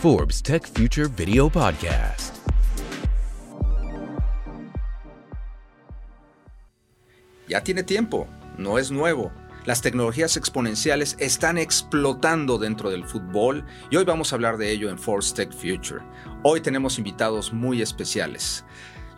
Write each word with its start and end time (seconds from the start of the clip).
Forbes 0.00 0.42
Tech 0.42 0.66
Future 0.66 1.08
Video 1.08 1.50
Podcast. 1.50 2.34
Ya 7.46 7.62
tiene 7.62 7.82
tiempo, 7.82 8.26
no 8.56 8.78
es 8.78 8.90
nuevo. 8.90 9.30
Las 9.66 9.82
tecnologías 9.82 10.38
exponenciales 10.38 11.16
están 11.18 11.58
explotando 11.58 12.56
dentro 12.56 12.88
del 12.88 13.04
fútbol 13.04 13.66
y 13.90 13.96
hoy 13.96 14.04
vamos 14.04 14.32
a 14.32 14.36
hablar 14.36 14.56
de 14.56 14.70
ello 14.70 14.88
en 14.88 14.98
Forbes 14.98 15.34
Tech 15.34 15.52
Future. 15.52 16.00
Hoy 16.44 16.62
tenemos 16.62 16.96
invitados 16.96 17.52
muy 17.52 17.82
especiales. 17.82 18.64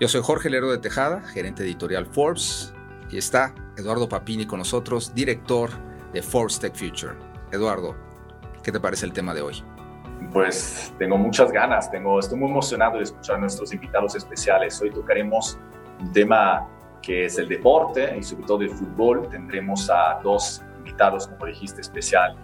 Yo 0.00 0.08
soy 0.08 0.22
Jorge 0.24 0.50
Lero 0.50 0.72
de 0.72 0.78
Tejada, 0.78 1.22
gerente 1.28 1.62
editorial 1.62 2.06
Forbes, 2.06 2.74
y 3.08 3.18
está 3.18 3.54
Eduardo 3.76 4.08
Papini 4.08 4.46
con 4.46 4.58
nosotros, 4.58 5.14
director 5.14 5.70
de 6.12 6.22
Forbes 6.22 6.58
Tech 6.58 6.74
Future. 6.74 7.14
Eduardo, 7.52 7.94
¿qué 8.64 8.72
te 8.72 8.80
parece 8.80 9.06
el 9.06 9.12
tema 9.12 9.32
de 9.32 9.42
hoy? 9.42 9.62
Pues 10.32 10.94
tengo 10.98 11.18
muchas 11.18 11.52
ganas, 11.52 11.90
tengo, 11.90 12.18
estoy 12.18 12.38
muy 12.38 12.50
emocionado 12.50 12.96
de 12.96 13.02
escuchar 13.02 13.36
a 13.36 13.40
nuestros 13.40 13.72
invitados 13.75 14.14
especiales. 14.14 14.80
Hoy 14.80 14.90
tocaremos 14.90 15.58
un 16.00 16.11
tema 16.11 16.66
que 17.02 17.26
es 17.26 17.36
el 17.36 17.48
deporte 17.48 18.16
y 18.16 18.22
sobre 18.22 18.46
todo 18.46 18.62
el 18.62 18.71
fútbol. 18.71 19.29
Tendremos 19.29 19.90
a 19.90 20.21
dos 20.22 20.62
invitados, 20.79 21.26
como 21.26 21.44
dijiste, 21.44 21.82
especial, 21.82 22.34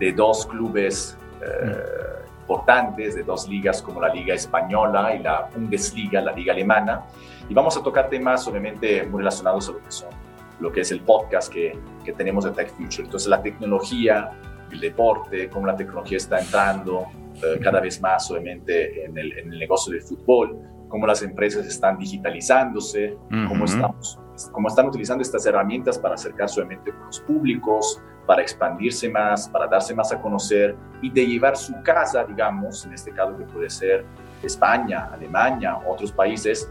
de 0.00 0.12
dos 0.12 0.44
clubes 0.46 1.16
eh, 1.40 2.24
importantes, 2.40 3.14
de 3.14 3.22
dos 3.22 3.48
ligas 3.48 3.80
como 3.80 4.00
la 4.00 4.08
Liga 4.12 4.34
Española 4.34 5.14
y 5.14 5.22
la 5.22 5.48
Bundesliga, 5.54 6.20
la 6.20 6.32
Liga 6.32 6.52
Alemana. 6.52 7.04
Y 7.48 7.54
vamos 7.54 7.76
a 7.76 7.82
tocar 7.82 8.08
temas 8.08 8.44
obviamente 8.48 9.04
muy 9.04 9.18
relacionados 9.18 9.68
a 9.68 9.72
lo 9.72 9.78
que 9.78 9.92
son, 9.92 10.10
lo 10.58 10.72
que 10.72 10.80
es 10.80 10.90
el 10.90 11.00
podcast 11.00 11.52
que, 11.52 11.78
que 12.04 12.12
tenemos 12.12 12.44
de 12.44 12.50
Tech 12.50 12.70
Future. 12.70 13.04
Entonces 13.04 13.28
la 13.28 13.40
tecnología, 13.40 14.32
el 14.74 14.80
deporte, 14.80 15.48
cómo 15.48 15.66
la 15.66 15.76
tecnología 15.76 16.18
está 16.18 16.40
entrando 16.40 17.06
eh, 17.36 17.58
cada 17.62 17.80
vez 17.80 18.00
más 18.00 18.30
obviamente 18.30 19.04
en 19.04 19.16
el, 19.16 19.32
en 19.38 19.52
el 19.52 19.58
negocio 19.58 19.92
del 19.92 20.02
fútbol 20.02 20.58
cómo 20.94 21.08
las 21.08 21.22
empresas 21.22 21.66
están 21.66 21.98
digitalizándose, 21.98 23.18
cómo, 23.48 23.64
estamos, 23.64 24.16
cómo 24.52 24.68
están 24.68 24.86
utilizando 24.86 25.22
estas 25.22 25.44
herramientas 25.44 25.98
para 25.98 26.14
acercarse 26.14 26.60
obviamente 26.60 26.92
con 26.92 27.06
los 27.06 27.18
públicos, 27.18 28.00
para 28.28 28.42
expandirse 28.42 29.08
más, 29.08 29.48
para 29.48 29.66
darse 29.66 29.92
más 29.92 30.12
a 30.12 30.20
conocer 30.20 30.76
y 31.02 31.10
de 31.10 31.26
llevar 31.26 31.56
su 31.56 31.74
casa, 31.82 32.22
digamos, 32.22 32.86
en 32.86 32.92
este 32.92 33.10
caso 33.10 33.36
que 33.36 33.42
puede 33.42 33.70
ser 33.70 34.04
España, 34.40 35.10
Alemania, 35.12 35.78
otros 35.84 36.12
países, 36.12 36.70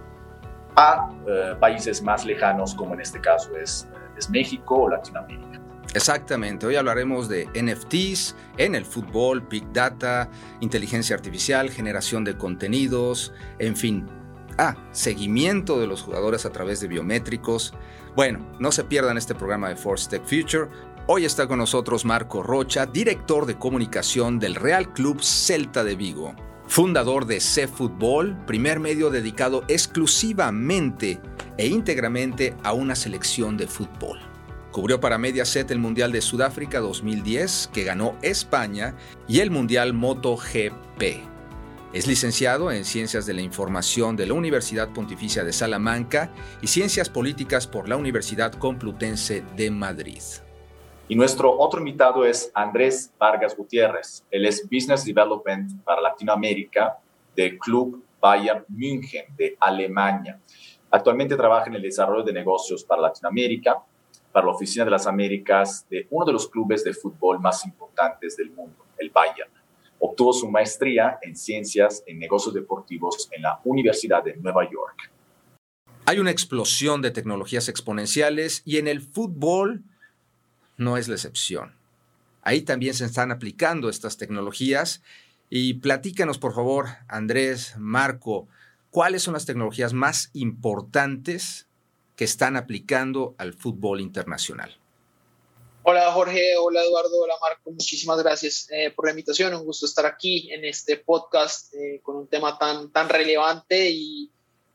a 0.73 1.09
eh, 1.27 1.55
países 1.59 2.01
más 2.01 2.25
lejanos 2.25 2.73
como 2.73 2.93
en 2.93 3.01
este 3.01 3.19
caso 3.19 3.53
es, 3.57 3.85
es 4.17 4.29
México 4.29 4.83
o 4.83 4.89
Latinoamérica. 4.89 5.59
Exactamente, 5.95 6.65
hoy 6.65 6.75
hablaremos 6.75 7.29
de 7.29 7.47
NFTs 7.53 8.35
en 8.57 8.73
el 8.73 8.83
fútbol, 8.83 9.41
Big 9.41 9.71
Data, 9.71 10.27
inteligencia 10.59 11.15
artificial, 11.15 11.69
generación 11.69 12.23
de 12.23 12.35
contenidos, 12.35 13.31
en 13.59 13.75
fin. 13.75 14.07
Ah, 14.57 14.75
seguimiento 14.91 15.79
de 15.79 15.85
los 15.85 16.01
jugadores 16.01 16.47
a 16.47 16.51
través 16.51 16.79
de 16.79 16.87
biométricos. 16.87 17.75
Bueno, 18.15 18.39
no 18.59 18.71
se 18.71 18.83
pierdan 18.83 19.19
este 19.19 19.35
programa 19.35 19.69
de 19.69 19.75
Force 19.75 20.09
Tech 20.09 20.23
Future. 20.23 20.67
Hoy 21.05 21.25
está 21.25 21.47
con 21.47 21.59
nosotros 21.59 22.05
Marco 22.05 22.41
Rocha, 22.41 22.87
director 22.87 23.45
de 23.45 23.59
comunicación 23.59 24.39
del 24.39 24.55
Real 24.55 24.93
Club 24.93 25.21
Celta 25.21 25.83
de 25.83 25.95
Vigo, 25.95 26.33
fundador 26.65 27.27
de 27.27 27.39
C 27.39 27.67
Fútbol, 27.67 28.35
primer 28.47 28.79
medio 28.79 29.11
dedicado 29.11 29.63
exclusivamente 29.67 31.19
e 31.57 31.67
íntegramente 31.67 32.55
a 32.63 32.73
una 32.73 32.95
selección 32.95 33.57
de 33.57 33.67
fútbol. 33.67 34.32
Cubrió 34.73 34.99
para 34.99 35.19
Mediaset 35.19 35.69
el 35.69 35.77
Mundial 35.77 36.11
de 36.11 36.19
Sudáfrica 36.19 36.79
2010, 36.79 37.69
que 37.71 37.83
ganó 37.83 38.17
España, 38.23 38.95
y 39.27 39.39
el 39.39 39.51
Mundial 39.51 39.93
MotoGP. 39.93 41.21
Es 41.93 42.07
licenciado 42.07 42.71
en 42.71 42.83
Ciencias 42.83 43.27
de 43.27 43.35
la 43.35 43.43
Información 43.43 44.15
de 44.15 44.25
la 44.25 44.33
Universidad 44.33 44.91
Pontificia 44.91 45.43
de 45.43 45.53
Salamanca 45.53 46.31
y 46.59 46.65
Ciencias 46.65 47.07
Políticas 47.07 47.67
por 47.67 47.87
la 47.87 47.97
Universidad 47.97 48.51
Complutense 48.51 49.43
de 49.55 49.69
Madrid. 49.69 50.23
Y 51.07 51.13
nuestro 51.13 51.55
otro 51.55 51.79
invitado 51.79 52.25
es 52.25 52.49
Andrés 52.55 53.13
Vargas 53.19 53.55
Gutiérrez. 53.55 54.25
Él 54.31 54.47
es 54.47 54.67
Business 54.67 55.05
Development 55.05 55.83
para 55.83 56.01
Latinoamérica 56.01 56.97
del 57.35 57.59
Club 57.59 58.03
Bayern 58.19 58.65
München 58.69 59.25
de 59.37 59.55
Alemania. 59.59 60.39
Actualmente 60.89 61.35
trabaja 61.35 61.67
en 61.67 61.75
el 61.75 61.83
desarrollo 61.83 62.23
de 62.23 62.33
negocios 62.33 62.83
para 62.83 63.03
Latinoamérica 63.03 63.83
para 64.33 64.47
la 64.47 64.53
Oficina 64.53 64.83
de 64.83 64.91
las 64.91 65.05
Américas 65.05 65.85
de 65.89 66.07
uno 66.09 66.25
de 66.25 66.33
los 66.33 66.49
clubes 66.49 66.83
de 66.83 66.93
fútbol 66.93 67.39
más 67.39 67.63
importantes 67.65 68.35
del 68.35 68.49
mundo, 68.49 68.85
el 68.97 69.11
Bayern. 69.11 69.51
Obtuvo 69.99 70.33
su 70.33 70.49
maestría 70.49 71.19
en 71.21 71.35
ciencias 71.35 72.03
en 72.07 72.17
negocios 72.17 72.53
deportivos 72.53 73.29
en 73.31 73.43
la 73.43 73.61
Universidad 73.63 74.23
de 74.23 74.35
Nueva 74.37 74.63
York. 74.69 75.11
Hay 76.05 76.19
una 76.19 76.31
explosión 76.31 77.01
de 77.01 77.11
tecnologías 77.11 77.69
exponenciales 77.69 78.63
y 78.65 78.77
en 78.77 78.87
el 78.87 79.01
fútbol 79.01 79.83
no 80.77 80.97
es 80.97 81.07
la 81.07 81.13
excepción. 81.13 81.75
Ahí 82.41 82.63
también 82.63 82.95
se 82.95 83.05
están 83.05 83.31
aplicando 83.31 83.87
estas 83.87 84.17
tecnologías 84.17 85.03
y 85.49 85.75
platícanos 85.75 86.39
por 86.39 86.55
favor, 86.55 86.87
Andrés, 87.07 87.75
Marco, 87.77 88.47
cuáles 88.89 89.21
son 89.21 89.35
las 89.35 89.45
tecnologías 89.45 89.93
más 89.93 90.31
importantes 90.33 91.67
que 92.15 92.25
están 92.25 92.55
aplicando 92.55 93.35
al 93.37 93.53
fútbol 93.53 94.01
internacional. 94.01 94.77
Hola 95.85 96.11
Jorge, 96.13 96.55
hola 96.57 96.81
Eduardo, 96.81 97.21
hola 97.21 97.33
Marco, 97.41 97.71
muchísimas 97.71 98.17
gracias 98.23 98.69
eh, 98.71 98.91
por 98.91 99.05
la 99.05 99.11
invitación, 99.11 99.53
un 99.53 99.65
gusto 99.65 99.85
estar 99.85 100.05
aquí 100.05 100.49
en 100.49 100.63
este 100.63 100.95
podcast 100.95 101.73
eh, 101.75 101.99
con 102.01 102.15
un 102.15 102.27
tema 102.27 102.57
tan, 102.57 102.89
tan 102.89 103.09
relevante 103.09 103.89
y, 103.89 104.31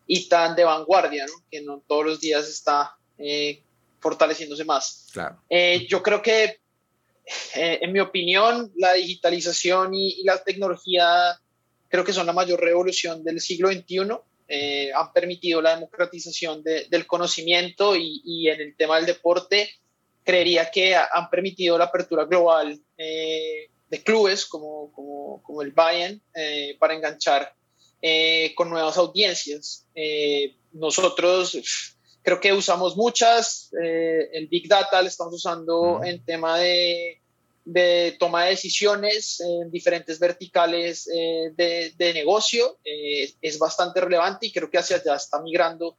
y 0.06 0.28
tan 0.28 0.54
de 0.54 0.64
vanguardia, 0.64 1.24
¿no? 1.24 1.32
que 1.50 1.62
no 1.62 1.82
todos 1.86 2.04
los 2.04 2.20
días 2.20 2.46
está 2.46 2.94
eh, 3.16 3.62
fortaleciéndose 4.00 4.66
más. 4.66 5.06
Claro. 5.12 5.40
yo 5.88 6.02
creo 6.02 6.20
que, 6.20 6.60
en 7.54 7.92
mi 7.92 8.00
opinión, 8.00 8.70
la 8.76 8.92
digitalización 8.92 9.94
y, 9.94 10.20
y 10.20 10.24
la 10.24 10.42
tecnología 10.44 11.40
creo 11.88 12.04
que 12.04 12.12
son 12.12 12.26
la 12.26 12.32
mayor 12.34 12.60
revolución 12.60 13.24
del 13.24 13.40
siglo 13.40 13.72
XXI 13.72 14.08
eh, 14.50 14.90
han 14.94 15.12
permitido 15.12 15.60
la 15.60 15.74
democratización 15.74 16.62
del 16.62 17.06
conocimiento 17.06 17.94
y, 17.94 18.48
en 18.48 18.60
el 18.62 18.76
tema 18.76 18.96
del 18.96 19.04
deporte, 19.04 19.70
creería 20.24 20.70
que 20.70 20.96
han 20.96 21.28
permitido 21.30 21.76
la 21.76 21.84
apertura 21.84 22.24
global 22.24 22.80
eh, 22.96 23.68
de 23.90 24.02
clubes 24.02 24.46
como, 24.46 24.90
como, 25.42 25.62
el 25.62 25.72
Bayern 25.72 26.20
eh, 26.34 26.76
para 26.78 26.94
enganchar 26.94 27.52
con 28.54 28.70
nuevas 28.70 28.96
audiencias. 28.96 29.86
nosotros 30.72 31.58
creo 32.22 32.40
que 32.40 32.52
usamos 32.52 32.96
muchas, 32.96 33.70
el 33.72 34.46
Big 34.46 34.68
Data 34.68 35.02
lo 35.02 35.08
estamos 35.08 35.34
usando 35.34 36.00
en 36.04 36.24
tema 36.24 36.58
de 36.58 37.20
de 37.68 38.16
toma 38.18 38.44
de 38.44 38.50
decisiones 38.50 39.40
en 39.40 39.70
diferentes 39.70 40.18
verticales 40.18 41.06
eh, 41.14 41.52
de, 41.54 42.12
negocio 42.14 42.78
eh, 42.82 43.30
es 43.42 43.58
bastante 43.58 44.00
relevante 44.00 44.46
y 44.46 44.52
creo 44.52 44.70
que 44.70 44.78
hacia 44.78 44.96
allá 44.96 45.16
está 45.16 45.42
migrando 45.42 45.98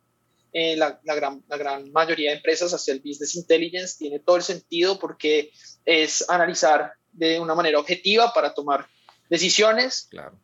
eh, 0.51 0.75
la, 0.75 0.99
gran, 1.03 1.43
la 1.47 1.57
gran 1.57 1.91
mayoría 1.91 2.31
de 2.31 2.37
empresas 2.37 2.73
hacia 2.73 2.91
el 2.95 3.01
business 3.01 3.35
intelligence. 3.35 3.97
Tiene 3.99 4.17
todo 4.17 4.37
el 4.37 4.41
sentido 4.41 4.97
porque 4.97 5.51
es 5.85 6.27
analizar 6.27 6.93
de 7.11 7.39
una 7.39 7.53
manera 7.53 7.77
objetiva 7.77 8.33
para 8.33 8.51
tomar 8.51 8.87
decisiones. 9.29 10.07
Claro. 10.09 10.39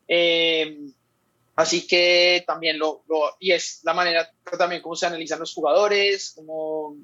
así 1.56 1.88
que 1.88 2.44
también 2.46 2.78
lo, 2.78 3.02
y 3.40 3.50
es 3.50 3.80
la 3.82 3.94
manera 3.94 4.30
también 4.56 4.80
cómo 4.80 4.94
se 4.94 5.06
analizan 5.06 5.40
los 5.40 5.52
jugadores, 5.52 6.34
como, 6.36 6.96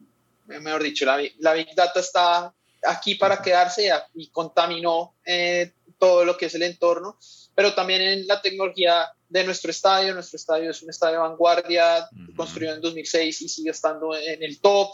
mejor 0.46 0.84
dicho, 0.84 1.04
la, 1.06 1.20
la 1.38 1.54
Big 1.54 1.74
Data 1.74 1.98
está 1.98 2.54
aquí 2.84 3.14
para 3.14 3.40
quedarse 3.40 3.90
y 4.14 4.28
contaminó 4.30 5.14
eh, 5.24 5.72
todo 5.98 6.24
lo 6.24 6.36
que 6.36 6.46
es 6.46 6.54
el 6.54 6.62
entorno, 6.62 7.18
pero 7.54 7.74
también 7.74 8.02
en 8.02 8.26
la 8.26 8.40
tecnología 8.42 9.08
de 9.28 9.44
nuestro 9.44 9.70
estadio. 9.70 10.14
Nuestro 10.14 10.36
estadio 10.36 10.70
es 10.70 10.82
un 10.82 10.90
estadio 10.90 11.14
de 11.14 11.28
vanguardia, 11.28 12.08
construido 12.36 12.74
en 12.74 12.80
2006 12.80 13.42
y 13.42 13.48
sigue 13.48 13.70
estando 13.70 14.16
en 14.16 14.42
el 14.42 14.60
top. 14.60 14.90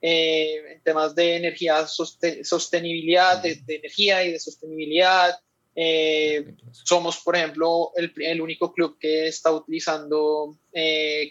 Eh, 0.00 0.74
en 0.74 0.82
temas 0.84 1.12
de 1.16 1.36
energía, 1.36 1.84
sostenibilidad, 1.86 3.42
de, 3.42 3.60
energía 3.66 4.22
y 4.24 4.32
de 4.32 4.38
sostenibilidad. 4.38 5.36
Eh, 5.74 6.54
somos, 6.70 7.18
por 7.18 7.34
ejemplo, 7.36 7.90
el, 7.96 8.12
el, 8.16 8.40
único 8.40 8.72
club 8.72 8.96
que 8.98 9.26
está 9.26 9.50
utilizando 9.50 10.56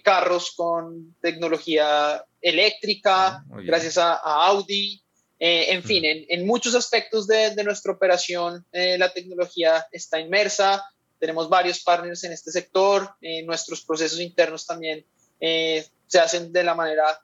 carros 0.04 0.54
con 0.56 1.16
tecnología 1.22 2.24
eléctrica, 2.42 3.28
ah, 3.38 3.46
gracias 3.64 3.98
a, 3.98 4.16
a 4.16 4.48
Audi. 4.48 5.02
Eh, 5.40 5.74
en 5.74 5.84
fin, 5.84 6.04
en, 6.06 6.48
muchos 6.48 6.74
aspectos 6.74 7.28
de, 7.28 7.54
nuestra 7.64 7.92
operación 7.92 8.66
eh, 8.72 8.98
la 8.98 9.14
tecnología 9.14 9.86
está 9.92 10.20
inmersa, 10.20 10.84
tenemos 11.20 11.48
varios 11.48 11.84
partners 11.84 12.24
en 12.24 12.32
este 12.32 12.52
sector, 12.52 13.16
eh, 13.22 13.44
nuestros 13.44 13.84
procesos 13.84 14.20
internos 14.20 14.66
también 14.66 15.06
se 15.40 16.20
hacen 16.20 16.52
de 16.52 16.64
la 16.64 16.74
manera 16.74 17.22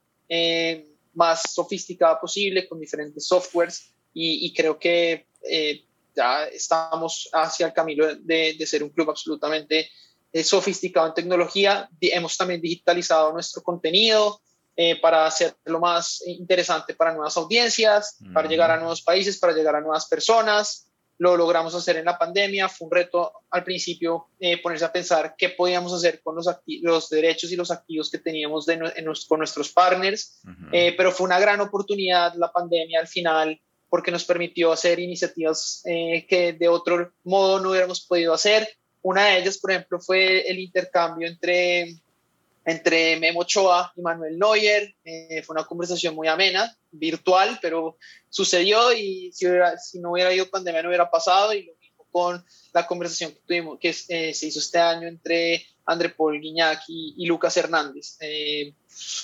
más 1.13 1.41
sofisticada 1.51 2.19
posible 2.19 2.67
con 2.67 2.79
diferentes 2.79 3.25
softwares. 3.25 3.91
Y, 4.13 4.53
creo 4.53 4.77
que 4.77 5.25
ya 6.15 6.45
estamos 6.45 7.27
hacia 7.33 7.65
el 7.65 7.73
camino 7.73 8.05
de, 8.05 8.53
de 8.53 8.65
ser 8.67 8.83
un 8.83 8.89
club 8.89 9.09
absolutamente 9.09 9.89
eh, 10.35 10.43
sofisticado 10.43 11.05
en 11.07 11.13
tecnología. 11.13 11.87
Hemos 12.01 12.35
también 12.35 12.59
digitalizado 12.59 13.31
nuestro 13.31 13.61
contenido 13.61 14.41
eh, 14.75 14.99
para 14.99 15.25
hacerlo 15.25 15.79
más 15.79 16.23
interesante 16.25 16.93
para 16.93 17.13
nuevas 17.13 17.37
audiencias, 17.37 18.17
para 18.33 18.47
llegar 18.47 18.71
a 18.71 18.77
nuevos 18.77 19.01
países, 19.01 19.37
para 19.37 19.53
llegar 19.53 19.75
a 19.75 19.81
nuevas 19.81 20.07
personas. 20.07 20.87
Lo 21.19 21.37
logramos 21.37 21.75
hacer 21.75 21.97
en 21.97 22.05
la 22.05 22.17
pandemia. 22.17 22.67
Fue 22.67 22.87
un 22.87 22.91
reto 22.91 23.31
al 23.51 23.63
principio 23.63 24.27
eh, 24.39 24.61
ponerse 24.61 24.85
a 24.85 24.91
pensar 24.91 25.35
qué 25.37 25.49
podíamos 25.49 25.93
hacer 25.93 26.21
con 26.21 26.35
los, 26.35 26.47
los 26.81 27.09
derechos 27.09 27.51
y 27.51 27.55
los 27.55 27.71
activos 27.71 28.09
que 28.09 28.17
teníamos 28.17 28.65
de, 28.65 28.79
con 29.27 29.37
nuestros 29.37 29.69
partners. 29.71 30.41
pero 30.71 31.11
fue 31.11 31.25
una 31.25 31.39
gran 31.39 31.61
oportunidad 31.61 32.33
la 32.35 32.51
pandemia 32.51 32.99
al 32.99 33.07
final 33.07 33.61
porque 33.89 34.11
nos 34.11 34.25
permitió 34.25 34.71
hacer 34.71 34.99
iniciativas 34.99 35.83
que 35.83 36.55
de 36.59 36.67
otro 36.67 37.13
modo 37.23 37.59
no 37.59 37.69
hubiéramos 37.69 38.01
podido 38.01 38.33
hacer 38.33 38.67
una 39.03 39.25
de 39.25 39.39
ellas, 39.39 39.57
por 39.57 39.71
ejemplo, 39.71 39.99
fue 39.99 40.49
el 40.49 40.59
intercambio 40.59 41.27
entre, 41.27 41.97
entre 42.65 43.17
Memo 43.19 43.41
Ochoa 43.41 43.91
y 43.95 44.01
Manuel 44.01 44.37
Neuer. 44.37 44.95
Eh, 45.03 45.41
fue 45.43 45.55
una 45.55 45.65
conversación 45.65 46.15
muy 46.15 46.27
amena, 46.27 46.75
virtual, 46.91 47.59
pero 47.61 47.97
sucedió 48.29 48.93
y 48.93 49.31
si, 49.33 49.45
si 49.81 49.99
no 49.99 50.11
hubiera 50.11 50.33
ido 50.33 50.49
pandemia 50.49 50.81
no 50.81 50.89
hubiera 50.89 51.09
pasado. 51.09 51.53
Y 51.53 51.65
lo 51.65 51.73
mismo 51.79 52.05
con 52.11 52.43
la 52.73 52.87
conversación 52.87 53.31
que 53.31 53.39
tuvimos, 53.45 53.79
que 53.79 53.89
eh, 53.89 54.33
se 54.33 54.47
hizo 54.47 54.59
este 54.59 54.79
año 54.79 55.07
entre 55.07 55.65
André 55.85 56.09
Paul 56.09 56.39
Guignac 56.39 56.81
y, 56.87 57.25
Lucas 57.25 57.57
Hernández. 57.57 58.17
Eh, 58.21 58.73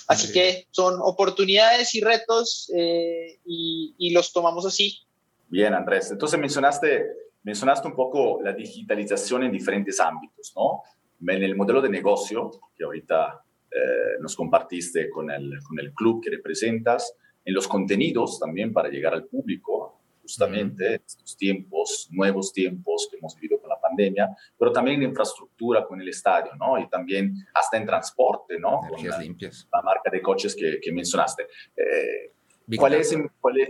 así 0.08 0.32
que 0.32 0.68
son 0.72 1.00
oportunidades 1.02 1.96
y 1.96 2.02
retos 2.02 2.72
y, 2.74 3.96
y 3.98 4.12
los 4.12 4.34
tomamos 4.34 4.66
así. 4.66 5.00
Bien, 5.48 5.74
Andrés. 5.74 6.12
Entonces 6.12 6.40
mencionaste 6.40 7.06
Mencionaste 7.44 7.88
un 7.88 7.96
poco 7.96 8.42
la 8.44 8.52
digitalización 8.52 9.44
en 9.44 9.52
diferentes 9.52 10.00
ámbitos, 10.00 10.54
¿no? 10.56 10.84
En 11.22 11.44
el 11.44 11.56
modelo 11.56 11.82
de 11.82 11.90
negocio, 11.90 12.52
que 12.76 12.84
ahorita 12.84 13.44
eh, 13.72 14.18
nos 14.22 14.36
compartiste 14.36 15.10
con 15.10 15.30
el, 15.30 15.60
con 15.68 15.80
el 15.80 15.94
club 15.94 16.24
que 16.24 16.32
representas, 16.32 17.16
en 17.46 17.54
los 17.54 17.68
contenidos 17.68 18.40
también 18.40 18.72
para 18.74 18.90
llegar 18.90 19.14
al 19.14 19.26
público, 19.26 20.00
justamente 20.22 20.96
en 20.96 21.02
estos 21.06 21.36
tiempos, 21.36 22.08
nuevos 22.12 22.54
tiempos 22.54 23.08
que 23.10 23.18
hemos 23.18 23.34
vivido 23.36 23.60
con 23.60 23.70
la 23.70 23.80
pandemia, 23.80 24.30
pero 24.58 24.72
también 24.72 25.02
en 25.02 25.10
infraestructura 25.10 25.86
con 25.88 26.00
el 26.00 26.08
estadio, 26.08 26.52
¿no? 26.56 26.78
Y 26.78 26.88
también 26.88 27.34
hasta 27.54 27.78
en 27.78 27.86
transporte, 27.86 28.60
¿no? 28.60 28.82
con 28.88 29.08
la, 29.08 29.18
limpias. 29.18 29.68
La 29.74 29.82
marca 29.82 30.12
de 30.12 30.22
coches 30.22 30.56
que, 30.56 30.80
que 30.80 30.92
mencionaste. 30.92 31.48
Eh, 31.76 32.32
¿cuál, 32.78 32.94
es, 32.94 33.18
¿Cuál 33.40 33.60
es 33.60 33.70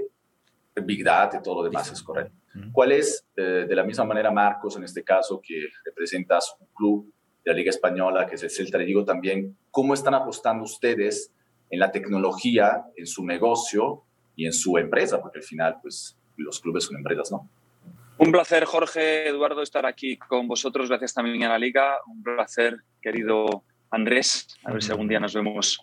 Big 0.84 1.04
Data 1.04 1.38
y 1.38 1.42
todo 1.42 1.56
lo 1.56 1.64
demás? 1.64 1.90
Es 1.92 2.04
correcto. 2.04 2.36
¿Cuál 2.74 2.92
es, 2.92 3.26
eh, 3.38 3.66
de 3.68 3.76
la 3.76 3.84
misma 3.84 4.04
manera, 4.04 4.30
Marcos, 4.30 4.76
en 4.76 4.84
este 4.84 5.04
caso, 5.04 5.40
que 5.42 5.68
representas 5.86 6.56
un 6.60 6.68
club 6.74 7.14
la 7.50 7.56
Liga 7.56 7.70
Española, 7.70 8.26
que 8.26 8.36
es 8.36 8.60
el 8.60 8.86
digo 8.86 9.04
también, 9.06 9.58
cómo 9.72 9.94
están 9.94 10.14
apostando 10.14 10.64
ustedes 10.64 11.34
en 11.70 11.80
la 11.80 11.92
tecnología, 11.92 12.86
en 12.96 13.08
su 13.08 13.26
negocio 13.26 14.04
y 14.36 14.46
en 14.46 14.54
su 14.54 14.78
empresa? 14.78 15.22
Porque 15.22 15.40
al 15.40 15.44
final, 15.44 15.78
pues, 15.82 16.18
los 16.38 16.60
clubes 16.60 16.86
son 16.86 16.98
empresas, 16.98 17.32
¿no? 17.32 17.50
Un 18.18 18.32
placer, 18.32 18.66
Jorge, 18.66 19.30
Eduardo, 19.30 19.62
estar 19.62 19.86
aquí 19.86 20.18
con 20.18 20.48
vosotros. 20.48 20.90
Gracias 20.90 21.14
también 21.14 21.44
a 21.44 21.50
la 21.50 21.58
Liga. 21.58 21.98
Un 22.08 22.22
placer, 22.22 22.78
querido 23.02 23.64
Andrés. 23.90 24.48
A 24.66 24.74
ver 24.74 24.84
si 24.84 24.92
algún 24.92 25.08
día 25.08 25.20
nos 25.20 25.34
vemos 25.34 25.80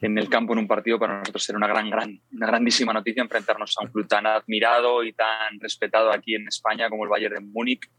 en 0.00 0.18
el 0.18 0.28
campo 0.28 0.52
en 0.52 0.60
un 0.60 0.68
partido 0.68 0.98
para 0.98 1.18
nosotros 1.18 1.42
será 1.42 1.58
una 1.58 1.68
gran, 1.68 1.88
gran, 1.88 2.20
una 2.32 2.46
grandísima 2.46 2.92
noticia 2.92 3.22
enfrentarnos 3.22 3.74
a 3.78 3.84
un 3.84 3.90
club 3.90 4.06
tan 4.06 4.26
admirado 4.26 5.02
y 5.02 5.12
tan 5.12 5.58
respetado 5.60 6.12
aquí 6.12 6.34
en 6.34 6.46
España 6.48 6.90
como 6.90 7.04
el 7.04 7.10
Bayern 7.10 7.34
de 7.34 7.40
Múnich. 7.40 7.90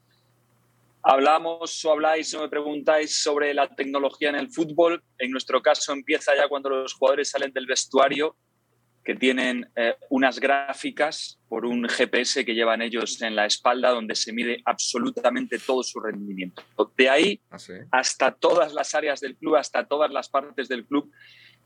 Hablamos 1.10 1.86
o 1.86 1.92
habláis 1.94 2.34
o 2.34 2.42
me 2.42 2.50
preguntáis 2.50 3.24
sobre 3.24 3.54
la 3.54 3.74
tecnología 3.74 4.28
en 4.28 4.36
el 4.36 4.50
fútbol. 4.50 5.02
En 5.18 5.32
nuestro 5.32 5.62
caso 5.62 5.94
empieza 5.94 6.36
ya 6.36 6.50
cuando 6.50 6.70
los 6.70 6.94
jugadores 6.96 7.30
salen 7.30 7.54
del 7.54 7.66
vestuario, 7.66 8.36
que 9.06 9.16
tienen 9.16 9.72
eh, 9.78 9.96
unas 10.10 10.38
gráficas 10.38 11.40
por 11.48 11.66
un 11.66 11.88
GPS 11.88 12.44
que 12.44 12.54
llevan 12.54 12.82
ellos 12.82 13.22
en 13.22 13.38
la 13.38 13.46
espalda 13.46 13.92
donde 13.92 14.16
se 14.16 14.34
mide 14.34 14.62
absolutamente 14.66 15.60
todo 15.60 15.82
su 15.82 16.02
rendimiento. 16.02 16.62
De 16.98 17.10
ahí 17.10 17.40
ah, 17.52 17.58
hasta 17.92 18.34
todas 18.34 18.74
las 18.74 18.94
áreas 18.94 19.22
del 19.22 19.38
club, 19.38 19.56
hasta 19.56 19.88
todas 19.88 20.12
las 20.12 20.28
partes 20.28 20.68
del 20.68 20.86
club 20.86 21.10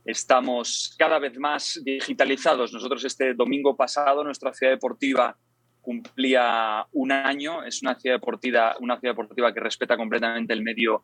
Estamos 0.03 0.95
cada 0.97 1.19
vez 1.19 1.37
más 1.37 1.79
digitalizados. 1.83 2.73
Nosotros 2.73 3.05
este 3.05 3.33
domingo 3.35 3.75
pasado 3.75 4.23
nuestra 4.23 4.53
ciudad 4.53 4.73
deportiva 4.73 5.37
cumplía 5.81 6.85
un 6.93 7.11
año. 7.11 7.63
Es 7.63 7.81
una 7.81 7.95
ciudad 7.95 8.15
deportiva, 8.15 8.75
una 8.79 8.99
ciudad 8.99 9.13
deportiva 9.13 9.53
que 9.53 9.59
respeta 9.59 9.97
completamente 9.97 10.53
el 10.53 10.61
medio 10.61 11.03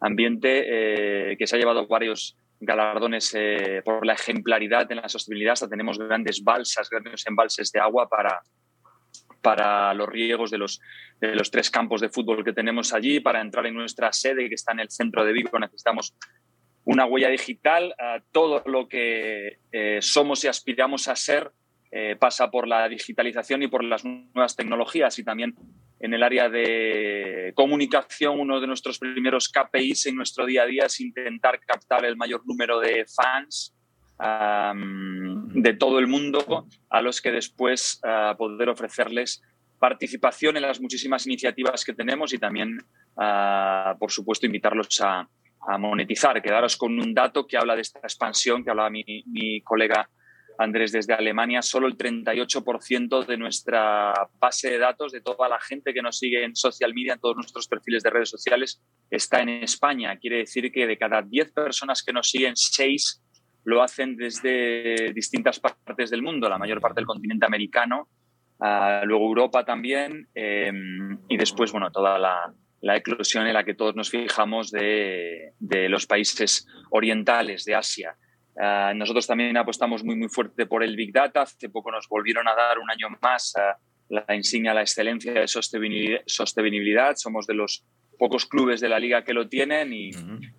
ambiente, 0.00 1.32
eh, 1.32 1.36
que 1.36 1.46
se 1.46 1.56
ha 1.56 1.58
llevado 1.58 1.86
varios 1.86 2.36
galardones 2.60 3.34
eh, 3.34 3.82
por 3.84 4.04
la 4.04 4.12
ejemplaridad 4.12 4.90
en 4.92 4.98
la 4.98 5.08
sostenibilidad. 5.08 5.54
Hasta 5.54 5.68
tenemos 5.68 5.98
grandes 5.98 6.44
balsas, 6.44 6.88
grandes 6.90 7.26
embalses 7.26 7.72
de 7.72 7.80
agua 7.80 8.08
para, 8.08 8.40
para 9.40 9.94
los 9.94 10.08
riegos 10.08 10.50
de 10.50 10.58
los, 10.58 10.80
de 11.20 11.34
los 11.34 11.50
tres 11.50 11.70
campos 11.70 12.00
de 12.00 12.10
fútbol 12.10 12.44
que 12.44 12.52
tenemos 12.52 12.92
allí. 12.92 13.20
Para 13.20 13.40
entrar 13.40 13.66
en 13.66 13.74
nuestra 13.74 14.12
sede, 14.12 14.48
que 14.48 14.54
está 14.54 14.72
en 14.72 14.80
el 14.80 14.90
centro 14.90 15.24
de 15.24 15.32
Vigo, 15.32 15.58
necesitamos 15.58 16.14
una 16.84 17.06
huella 17.06 17.28
digital. 17.28 17.94
todo 18.30 18.62
lo 18.66 18.88
que 18.88 19.58
eh, 19.72 19.98
somos 20.00 20.44
y 20.44 20.48
aspiramos 20.48 21.08
a 21.08 21.16
ser 21.16 21.50
eh, 21.92 22.16
pasa 22.18 22.50
por 22.50 22.68
la 22.68 22.88
digitalización 22.88 23.62
y 23.62 23.68
por 23.68 23.82
las 23.82 24.04
nuevas 24.04 24.54
tecnologías 24.54 25.18
y 25.18 25.24
también 25.24 25.56
en 25.98 26.14
el 26.14 26.22
área 26.22 26.48
de 26.48 27.52
comunicación, 27.54 28.38
uno 28.38 28.60
de 28.60 28.66
nuestros 28.66 28.98
primeros 28.98 29.48
KPIs 29.48 30.06
en 30.06 30.16
nuestro 30.16 30.46
día 30.46 30.62
a 30.62 30.66
día 30.66 30.84
es 30.86 31.00
intentar 31.00 31.60
captar 31.60 32.04
el 32.04 32.16
mayor 32.16 32.46
número 32.46 32.78
de 32.78 33.04
fans 33.06 33.74
de 35.54 35.74
todo 35.74 35.98
el 35.98 36.06
mundo 36.06 36.66
a 36.90 37.00
los 37.00 37.22
que 37.22 37.32
después 37.32 38.02
uh, 38.04 38.36
poder 38.36 38.68
ofrecerles 38.68 39.40
participación 39.78 40.58
en 40.58 40.62
las 40.62 40.78
muchísimas 40.78 41.26
iniciativas 41.26 41.86
que 41.86 41.94
tenemos 41.94 42.34
y 42.34 42.38
también, 42.38 42.78
por 43.98 44.12
supuesto, 44.12 44.44
invitarlos 44.44 45.00
a, 45.00 45.26
a 45.66 45.78
monetizar. 45.78 46.40
Quedaros 46.42 46.76
con 46.76 46.98
un 46.98 47.14
dato 47.14 47.46
que 47.46 47.56
habla 47.56 47.74
de 47.74 47.82
esta 47.82 48.00
expansión 48.00 48.62
que 48.62 48.70
hablaba 48.70 48.90
mi, 48.90 49.04
mi 49.26 49.62
colega 49.62 50.08
Andrés 50.62 50.92
desde 50.92 51.14
Alemania. 51.14 51.62
Solo 51.62 51.86
el 51.86 51.96
38% 51.96 53.26
de 53.26 53.36
nuestra 53.36 54.12
base 54.38 54.70
de 54.70 54.78
datos, 54.78 55.12
de 55.12 55.20
toda 55.20 55.48
la 55.48 55.60
gente 55.60 55.92
que 55.92 56.02
nos 56.02 56.18
sigue 56.18 56.44
en 56.44 56.54
social 56.54 56.94
media, 56.94 57.14
en 57.14 57.20
todos 57.20 57.36
nuestros 57.36 57.68
perfiles 57.68 58.02
de 58.02 58.10
redes 58.10 58.30
sociales, 58.30 58.82
está 59.10 59.40
en 59.40 59.48
España. 59.48 60.16
Quiere 60.16 60.38
decir 60.38 60.70
que 60.70 60.86
de 60.86 60.98
cada 60.98 61.22
10 61.22 61.52
personas 61.52 62.02
que 62.02 62.12
nos 62.12 62.28
siguen, 62.28 62.56
6 62.56 63.22
lo 63.64 63.82
hacen 63.82 64.16
desde 64.16 65.12
distintas 65.12 65.60
partes 65.60 66.10
del 66.10 66.22
mundo, 66.22 66.48
la 66.48 66.58
mayor 66.58 66.80
parte 66.80 67.00
del 67.00 67.06
continente 67.06 67.44
americano, 67.44 68.08
ah, 68.58 69.02
luego 69.04 69.26
Europa 69.26 69.64
también, 69.64 70.28
eh, 70.34 70.72
y 71.28 71.36
después, 71.36 71.70
bueno, 71.70 71.90
toda 71.90 72.18
la, 72.18 72.54
la 72.80 72.96
eclosión 72.96 73.46
en 73.46 73.54
la 73.54 73.64
que 73.64 73.74
todos 73.74 73.94
nos 73.94 74.10
fijamos 74.10 74.70
de, 74.70 75.52
los 75.88 76.06
países 76.06 76.66
orientales, 76.90 77.64
de 77.64 77.74
Asia. 77.74 78.16
Ah, 78.58 78.92
nosotros 78.94 79.26
también 79.26 79.56
apostamos 79.56 80.04
muy, 80.04 80.16
muy 80.16 80.28
fuerte 80.28 80.66
por 80.66 80.82
el 80.82 80.96
Big 80.96 81.12
Data. 81.12 81.42
Hace 81.42 81.68
poco 81.68 81.90
nos 81.90 82.08
volvieron 82.08 82.48
a 82.48 82.54
dar 82.54 82.78
un 82.78 82.90
año 82.90 83.08
más 83.20 83.54
la 84.08 84.34
insignia 84.34 84.74
la 84.74 84.82
excelencia 84.82 85.32
de 85.32 85.46
sostenibilidad. 85.46 87.14
Somos 87.16 87.46
de 87.46 87.54
los 87.54 87.84
pocos 88.18 88.44
clubes 88.44 88.80
de 88.80 88.88
la 88.88 88.98
liga 88.98 89.24
que 89.24 89.32
lo 89.32 89.48
tienen 89.48 89.92
y 89.92 90.10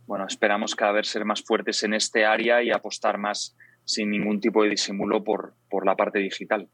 bueno, 0.07 0.25
esperamos 0.25 0.75
cada 0.75 0.93
vez 0.93 1.07
ser 1.07 1.25
más 1.25 1.43
fuertes 1.43 1.83
en 1.83 1.93
este 1.93 2.25
área 2.25 2.63
y 2.63 2.71
apostar 2.71 3.17
más 3.17 3.55
sin 3.83 4.09
ningún 4.09 4.39
tipo 4.39 4.63
de 4.63 4.69
disimulo 4.69 5.23
por, 5.23 5.53
por 5.69 5.85
la 5.85 5.95
parte 5.95 6.19
digital. 6.19 6.69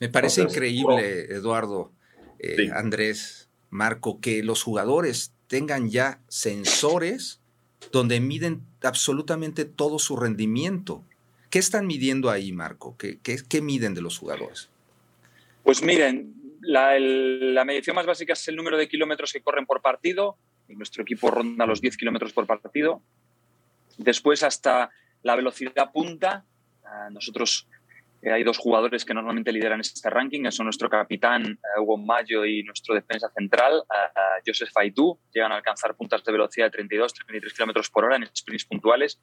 Me 0.00 0.08
parece 0.08 0.42
increíble, 0.42 1.26
Eduardo, 1.26 1.92
eh, 2.38 2.70
Andrés, 2.74 3.50
Marco, 3.70 4.20
que 4.20 4.42
los 4.42 4.62
jugadores 4.62 5.34
tengan 5.46 5.90
ya 5.90 6.22
sensores 6.28 7.41
donde 7.90 8.20
miden 8.20 8.62
absolutamente 8.82 9.64
todo 9.64 9.98
su 9.98 10.16
rendimiento. 10.16 11.04
¿Qué 11.50 11.58
están 11.58 11.86
midiendo 11.86 12.30
ahí, 12.30 12.52
Marco? 12.52 12.96
¿Qué, 12.96 13.60
miden 13.60 13.94
de 13.94 14.00
los 14.00 14.18
jugadores? 14.18 14.70
Pues 15.62 15.82
miren, 15.82 16.34
la, 16.62 17.64
medición 17.64 17.96
más 17.96 18.06
básica 18.06 18.32
es 18.32 18.48
el 18.48 18.56
número 18.56 18.78
de 18.78 18.88
kilómetros 18.88 19.32
que 19.32 19.42
corren 19.42 19.66
por 19.66 19.82
partido. 19.82 20.36
Y 20.68 20.76
nuestro 20.76 21.02
equipo 21.02 21.30
ronda 21.30 21.66
los 21.66 21.80
10 21.80 21.96
kilómetros 21.96 22.32
por 22.32 22.46
partido. 22.46 23.02
Después 23.98 24.42
hasta 24.42 24.90
la 25.22 25.36
velocidad 25.36 25.92
punta. 25.92 26.46
Nosotros 27.10 27.68
eh, 28.22 28.32
hay 28.32 28.44
dos 28.44 28.58
jugadores 28.58 29.04
que 29.04 29.14
normalmente 29.14 29.52
lideran 29.52 29.80
este 29.80 30.08
ranking, 30.08 30.48
son 30.50 30.66
nuestro 30.66 30.88
capitán 30.88 31.44
eh, 31.44 31.80
Hugo 31.80 31.98
Mayo 31.98 32.44
y 32.44 32.62
nuestro 32.62 32.94
defensa 32.94 33.28
central, 33.36 33.82
Joseph 34.46 34.70
Faitu. 34.72 35.18
Llegan 35.32 35.52
a 35.52 35.56
alcanzar 35.56 35.94
puntas 35.96 36.22
de 36.24 36.32
velocidad 36.32 36.66
de 36.66 36.70
32, 36.70 37.14
33 37.14 37.52
kilómetros 37.52 37.90
por 37.90 38.04
hora 38.04 38.16
en 38.16 38.28
sprints 38.34 38.64
puntuales. 38.64 39.20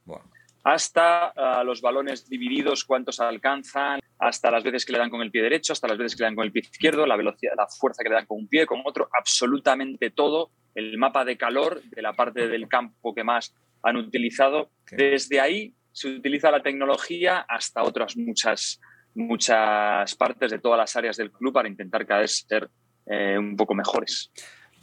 hasta 0.64 1.28
ah, 1.28 1.64
los 1.64 1.82
balones 1.82 2.28
divididos, 2.28 2.84
cuántos 2.84 3.22
alcanzan, 3.22 4.02
hasta 4.20 4.52
las 4.52 4.64
veces 4.64 4.86
que 4.86 4.92
le 4.92 5.00
dan 5.00 5.10
con 5.10 5.22
el 5.22 5.32
pie 5.32 5.42
derecho, 5.42 5.72
hasta 5.72 5.88
las 5.88 5.98
veces 5.98 6.16
que 6.16 6.24
le 6.24 6.28
dan 6.28 6.36
con 6.36 6.46
el 6.46 6.52
pie 6.52 6.64
izquierdo, 6.64 7.06
la 7.06 7.16
velocidad, 7.16 7.54
la 7.56 7.68
fuerza 7.68 8.04
que 8.04 8.10
le 8.10 8.16
dan 8.16 8.26
con 8.26 8.40
un 8.40 8.48
pie, 8.50 8.66
con 8.66 8.82
otro, 8.84 9.10
absolutamente 9.18 10.12
todo, 10.12 10.52
el 10.76 10.98
mapa 10.98 11.24
de 11.24 11.38
calor 11.38 11.82
de 11.84 12.02
la 12.02 12.14
parte 12.14 12.48
del 12.50 12.68
campo 12.68 13.16
que 13.16 13.24
más 13.24 13.56
han 13.82 13.96
utilizado. 13.96 14.70
Desde 14.92 15.40
ahí 15.40 15.74
se 15.92 16.10
utiliza 16.10 16.52
la 16.52 16.62
tecnología 16.62 17.40
hasta 17.40 17.84
otras 17.84 18.18
muchas, 18.18 18.80
muchas 19.16 20.16
partes 20.16 20.52
de 20.52 20.60
todas 20.60 20.78
las 20.78 20.96
áreas 20.96 21.18
del 21.18 21.32
club 21.32 21.54
para 21.54 21.68
intentar 21.68 22.06
cada 22.06 22.22
vez 22.22 22.46
ser 22.48 22.70
eh, 23.06 23.38
un 23.38 23.56
poco 23.56 23.74
mejores. 23.74 24.32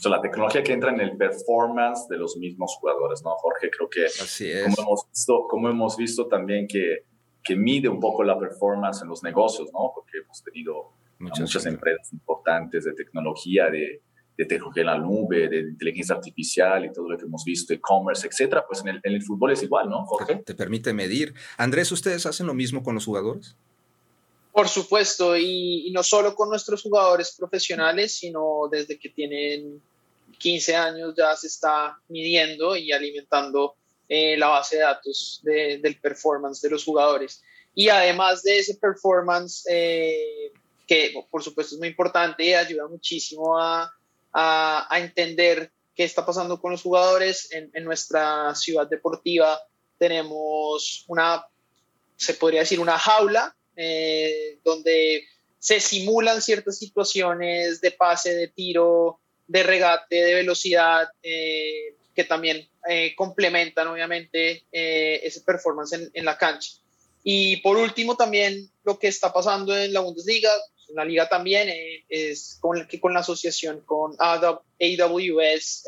O 0.04 0.09
la 0.09 0.21
tecnología 0.21 0.62
que 0.62 0.73
entra 0.73 0.90
en 0.90 1.00
el 1.00 1.16
performance 1.16 2.06
de 2.09 2.18
los 2.18 2.37
mismos 2.37 2.76
jugadores, 2.78 3.23
¿no, 3.25 3.30
Jorge? 3.37 3.71
Creo 3.71 3.88
que 3.88 4.04
Así 4.04 4.50
es. 4.50 4.64
Como, 4.64 4.88
hemos 4.88 5.06
visto, 5.09 5.47
como 5.49 5.68
hemos 5.71 5.97
visto 5.97 6.26
también 6.26 6.66
que, 6.68 7.04
que 7.42 7.56
mide 7.56 7.88
un 7.88 7.99
poco 7.99 8.23
la 8.23 8.38
performance 8.38 9.02
en 9.02 9.09
los 9.09 9.23
negocios, 9.23 9.71
¿no? 9.73 9.92
Porque 9.95 10.18
hemos 10.18 10.42
tenido 10.45 10.92
muchas, 11.18 11.40
muchas 11.40 11.66
empresas 11.66 12.12
importantes 12.12 12.85
de 12.85 12.92
tecnología, 12.92 13.71
de, 13.71 14.02
de 14.37 14.45
tecnología 14.45 14.83
en 14.83 14.87
la 14.87 14.99
nube, 14.99 15.49
de 15.49 15.61
inteligencia 15.61 16.14
artificial 16.14 16.85
y 16.85 16.92
todo 16.92 17.09
lo 17.09 17.16
que 17.16 17.25
hemos 17.25 17.45
visto, 17.45 17.73
e-commerce, 17.73 18.26
etcétera, 18.26 18.64
pues 18.66 18.83
en 18.83 18.88
el, 18.88 19.00
en 19.02 19.14
el, 19.14 19.23
fútbol 19.23 19.52
es 19.52 19.62
igual, 19.62 19.88
¿no, 19.88 20.04
Jorge? 20.04 20.42
Te, 20.45 20.54
permite 20.54 20.92
medir. 20.92 21.35
Andrés, 21.56 21.90
¿ustedes 21.90 22.26
hacen 22.26 22.47
lo 22.47 22.54
mismo 22.54 22.83
con 22.83 22.95
los 22.95 23.06
jugadores? 23.06 23.56
Por 24.56 24.70
supuesto, 24.70 25.36
y, 25.36 25.86
y, 25.86 25.90
no 25.90 26.02
solo 26.02 26.34
con 26.34 26.48
nuestros 26.48 26.82
jugadores 26.82 27.36
profesionales, 27.36 28.16
sino 28.16 28.70
desde 28.70 28.98
que 28.98 29.10
tienen 29.10 29.82
15 30.38 30.75
años 30.75 31.14
ya 31.14 31.36
se 31.36 31.48
está 31.48 32.00
midiendo 32.08 32.75
y 32.75 32.90
alimentando 32.90 33.76
eh, 34.08 34.34
la 34.38 34.48
base 34.48 34.76
de 34.76 34.82
datos 34.82 35.40
de, 35.42 35.76
del 35.76 36.00
performance 36.00 36.62
de 36.62 36.70
los 36.70 36.84
jugadores. 36.84 37.42
Y 37.75 37.90
además 37.90 38.42
de 38.44 38.60
ese 38.60 38.76
performance, 38.76 39.66
eh, 39.68 40.52
que 40.86 41.12
por 41.30 41.42
supuesto 41.42 41.75
es 41.75 41.78
muy 41.78 41.88
importante 41.88 42.42
y 42.42 42.54
ayuda 42.54 42.88
muchísimo 42.88 43.58
a, 43.58 43.92
a, 44.32 44.86
a 44.88 45.00
entender 45.00 45.70
qué 45.94 46.04
está 46.04 46.25
pasando 46.25 46.58
con 46.58 46.70
los 46.70 46.80
jugadores. 46.80 47.52
En, 47.52 47.70
en, 47.75 47.84
nuestra 47.84 48.54
ciudad 48.54 48.88
deportiva 48.88 49.60
tenemos 49.98 51.04
una, 51.08 51.46
se 52.16 52.32
podría 52.32 52.60
decir, 52.60 52.80
una 52.80 52.98
jaula 52.98 53.54
eh, 53.76 54.59
donde 54.64 55.25
se 55.59 55.80
simulan 55.80 56.40
ciertas 56.40 56.78
situaciones 56.78 57.80
de 57.80 57.90
pase, 57.90 58.35
de 58.35 58.49
tiro, 58.49 59.18
de 59.47 59.62
regate, 59.62 60.16
de 60.16 60.35
velocidad, 60.35 61.09
eh, 61.23 61.95
que 62.14 62.25
también 62.25 62.68
eh, 62.88 63.14
complementan 63.16 63.88
obviamente 63.88 64.64
eh, 64.73 65.21
ese 65.23 65.40
performance 65.42 65.92
en, 65.92 66.11
en, 66.12 66.25
la 66.25 66.38
cancha. 66.38 66.71
Y 67.23 67.56
por 67.56 67.76
último 67.76 68.16
también 68.16 68.71
lo 68.85 68.99
que 68.99 69.09
está 69.09 69.33
pasando 69.33 69.76
en 69.76 69.92
la 69.92 70.00
Bundesliga, 70.00 70.50
en 70.88 70.95
la 70.95 71.04
liga 71.04 71.28
también, 71.28 71.68
es 72.09 72.59
con, 72.61 72.87
que 72.87 73.00
con 73.00 73.12
la 73.12 73.21
asociación 73.21 73.80
con 73.80 74.14
AWS, 74.18 75.85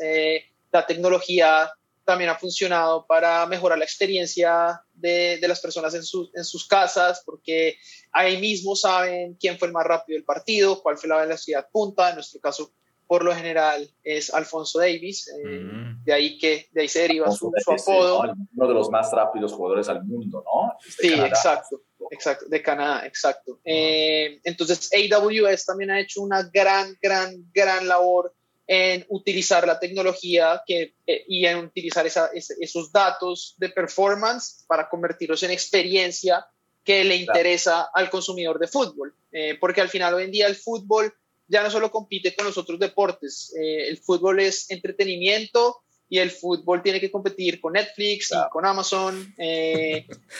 la 0.71 0.85
tecnología 0.85 1.71
también 2.09 2.31
ha 2.31 2.39
funcionado 2.39 3.05
para 3.05 3.45
mejorar 3.45 3.77
la 3.77 3.85
experiencia 3.85 4.81
de, 4.95 5.37
de 5.37 5.47
las 5.47 5.59
personas 5.59 5.93
en, 5.93 6.01
su, 6.01 6.27
en, 6.33 6.43
sus 6.43 6.67
casas, 6.67 7.21
porque 7.23 7.77
ahí 8.11 8.41
mismo 8.41 8.75
saben 8.75 9.35
quién 9.39 9.59
fue 9.59 9.67
el 9.67 9.75
más 9.75 9.85
rápido 9.85 10.17
del 10.17 10.25
partido, 10.25 10.81
cuál 10.81 10.97
fue 10.97 11.07
la 11.07 11.17
velocidad 11.17 11.67
punta, 11.71 12.09
en 12.09 12.15
nuestro 12.15 12.41
caso 12.41 12.71
por 13.05 13.23
lo 13.23 13.35
general 13.35 13.87
es 14.03 14.33
Alfonso 14.33 14.79
Davis, 14.79 15.27
eh, 15.27 15.59
mm. 15.59 16.03
de, 16.03 16.13
ahí 16.13 16.39
que, 16.39 16.67
de 16.71 16.81
ahí 16.81 16.87
se 16.87 17.01
deriva 17.01 17.29
su, 17.29 17.51
su, 17.55 17.71
apodo. 17.71 18.23
Uno 18.55 18.67
de 18.67 18.73
los 18.73 18.89
más 18.89 19.11
rápidos 19.11 19.53
jugadores 19.53 19.87
al 19.87 20.03
mundo, 20.03 20.43
¿no? 20.43 20.73
De 20.83 20.91
sí, 20.91 21.09
Canadá. 21.11 21.27
exacto, 21.27 21.81
exacto, 22.09 22.45
de 22.47 22.61
Canadá, 22.63 23.05
exacto. 23.05 23.51
Uh 23.51 23.55
-huh. 23.55 23.61
eh, 23.65 24.39
entonces 24.43 24.89
AWS 24.91 25.63
también 25.63 25.91
ha 25.91 25.99
hecho 25.99 26.23
una 26.23 26.41
gran, 26.51 26.97
gran, 26.99 27.35
gran 27.53 27.87
labor 27.87 28.33
en 28.71 29.03
utilizar 29.09 29.65
la 29.65 29.79
tecnología 29.79 30.61
que, 30.63 30.93
eh, 31.07 31.25
y 31.27 31.43
en 31.47 31.57
utilizar 31.57 32.05
esa, 32.05 32.29
esos 32.33 32.91
datos 32.91 33.55
de 33.57 33.69
performance 33.69 34.63
para 34.67 34.87
convertirlos 34.87 35.41
en 35.41 35.49
experiencia 35.49 36.45
que 36.83 37.03
le 37.03 37.15
interesa 37.15 37.71
claro. 37.71 37.89
al 37.95 38.09
consumidor 38.11 38.59
de 38.59 38.67
fútbol. 38.67 39.15
Eh, 39.31 39.57
porque 39.59 39.81
al 39.81 39.89
final 39.89 40.13
hoy 40.13 40.25
en 40.25 40.31
día 40.31 40.45
el 40.45 40.55
fútbol 40.55 41.11
ya 41.47 41.63
no 41.63 41.71
solo 41.71 41.89
compite 41.89 42.35
con 42.35 42.45
los 42.45 42.59
otros 42.59 42.79
deportes, 42.79 43.55
eh, 43.59 43.87
el 43.87 43.97
fútbol 43.97 44.39
es 44.39 44.69
entretenimiento 44.69 45.81
y 46.07 46.19
el 46.19 46.29
fútbol 46.29 46.83
tiene 46.83 46.99
que 46.99 47.09
competir 47.09 47.59
con 47.59 47.73
Netflix 47.73 48.27
claro. 48.27 48.47
y 48.47 48.51
con 48.51 48.65
Amazon 48.67 49.35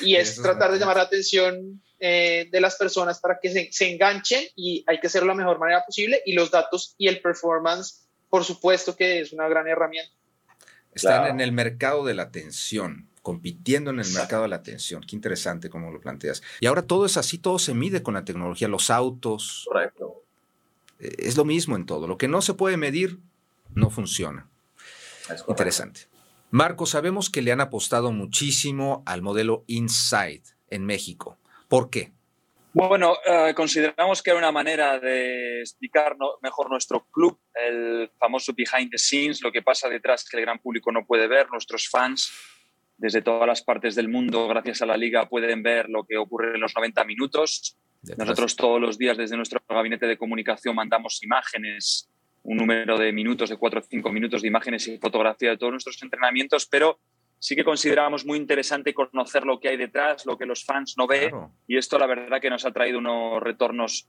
y 0.02 0.16
es 0.16 0.36
tratar 0.36 0.72
de 0.72 0.78
llamar 0.78 0.98
la 0.98 1.04
atención 1.04 1.82
eh, 2.02 2.48
de 2.50 2.62
las 2.62 2.78
personas 2.78 3.20
para 3.20 3.40
que 3.42 3.52
se, 3.52 3.74
se, 3.74 3.92
enganchen 3.92 4.42
y 4.56 4.86
hay 4.88 5.02
que 5.02 5.08
hacerlo 5.08 5.26
de 5.26 5.36
la 5.36 5.44
mejor 5.44 5.60
manera 5.60 5.84
posible 5.86 6.22
y 6.26 6.32
los 6.32 6.50
datos 6.50 6.96
y 6.98 7.10
el 7.10 7.20
performance, 7.20 8.08
por 8.30 8.44
supuesto 8.44 8.96
que 8.96 9.22
es 9.22 9.34
una 9.34 9.48
gran 9.48 9.68
herramienta. 9.68 10.14
Están 10.94 11.20
claro. 11.20 11.34
en 11.34 11.40
el 11.40 11.52
mercado 11.52 12.06
de 12.06 12.14
la 12.14 12.24
atención 12.24 13.08
compitiendo 13.22 13.92
en 13.92 13.98
el 13.98 14.06
Exacto. 14.06 14.22
mercado 14.22 14.44
de 14.44 14.50
la 14.50 14.56
atención. 14.56 15.04
Qué 15.04 15.16
interesante 15.16 15.70
como 15.70 15.92
lo 15.92 16.00
planteas. 16.00 16.42
Y 16.62 16.66
ahora 16.66 16.82
todo 16.82 17.06
es 17.06 17.16
así, 17.18 17.38
todo 17.38 17.60
se 17.60 17.74
mide 17.74 18.02
con 18.02 18.16
la 18.16 18.26
tecnología, 18.26 18.68
los 18.68 18.90
autos. 18.90 19.66
Correcto 19.68 20.20
es 21.00 21.38
lo 21.38 21.46
mismo 21.46 21.76
en 21.76 21.86
todo. 21.86 22.08
Lo 22.08 22.18
que 22.18 22.28
no 22.28 22.42
se 22.42 22.54
puede 22.54 22.78
medir 22.78 23.20
no 23.74 23.90
funciona. 23.90 24.50
Interesante. 25.48 26.02
Marco, 26.52 26.86
sabemos 26.86 27.30
que 27.30 27.42
le 27.42 27.52
han 27.52 27.62
apostado 27.62 28.12
muchísimo 28.12 29.04
al 29.06 29.22
modelo 29.22 29.64
Inside 29.68 30.44
en 30.70 30.86
México. 30.86 31.38
¿Por 31.68 31.90
qué? 31.90 32.12
Bueno, 32.72 33.14
uh, 33.14 33.54
consideramos 33.56 34.22
que 34.22 34.30
era 34.30 34.40
una 34.40 34.52
manera 34.52 35.00
de 35.00 35.62
explicar 35.62 36.16
no, 36.18 36.34
mejor 36.42 36.70
nuestro 36.70 37.08
club, 37.12 37.40
el 37.56 38.12
famoso 38.20 38.54
behind 38.54 38.92
the 38.92 38.98
scenes, 38.98 39.42
lo 39.42 39.52
que 39.52 39.64
pasa 39.64 39.90
detrás 39.90 40.28
que 40.30 40.38
el 40.38 40.44
gran 40.44 40.60
público 40.60 40.92
no 40.92 41.06
puede 41.06 41.28
ver, 41.28 41.50
nuestros 41.50 41.90
fans 41.90 42.32
desde 43.00 43.22
todas 43.22 43.48
las 43.48 43.64
partes 43.64 43.96
del 43.96 44.10
mundo, 44.10 44.48
gracias 44.48 44.82
a 44.82 44.86
la 44.86 44.98
liga, 44.98 45.28
pueden 45.30 45.64
ver 45.64 45.90
lo 45.90 46.04
que 46.04 46.18
ocurre 46.18 46.56
en 46.56 46.62
los 46.62 46.76
90 46.76 47.06
minutos. 47.06 47.78
Nosotros 48.18 48.56
todos 48.56 48.80
los 48.80 48.98
días 48.98 49.18
desde 49.18 49.38
nuestro 49.38 49.62
gabinete 49.68 50.06
de 50.06 50.18
comunicación 50.18 50.76
mandamos 50.76 51.24
imágenes, 51.24 52.10
un 52.44 52.58
número 52.58 52.98
de 52.98 53.12
minutos, 53.14 53.50
de 53.50 53.58
cuatro 53.58 53.80
o 53.80 53.84
cinco 53.84 54.12
minutos 54.12 54.42
de 54.42 54.50
imágenes 54.50 54.88
y 54.88 54.98
fotografía 54.98 55.52
de 55.52 55.58
todos 55.58 55.72
nuestros 55.72 56.02
entrenamientos, 56.04 56.66
pero 56.66 57.00
sí 57.40 57.56
que 57.56 57.64
considerábamos 57.64 58.26
muy 58.26 58.38
interesante 58.38 58.94
conocer 58.94 59.46
lo 59.46 59.60
que 59.60 59.70
hay 59.70 59.78
detrás, 59.78 60.26
lo 60.26 60.38
que 60.38 60.46
los 60.46 60.64
fans 60.64 60.96
no 60.98 61.08
ven, 61.08 61.30
claro. 61.30 61.52
y 61.68 61.78
esto 61.78 61.98
la 61.98 62.06
verdad 62.06 62.42
que 62.42 62.50
nos 62.50 62.66
ha 62.66 62.72
traído 62.72 63.00
unos 63.00 63.42
retornos 63.42 64.08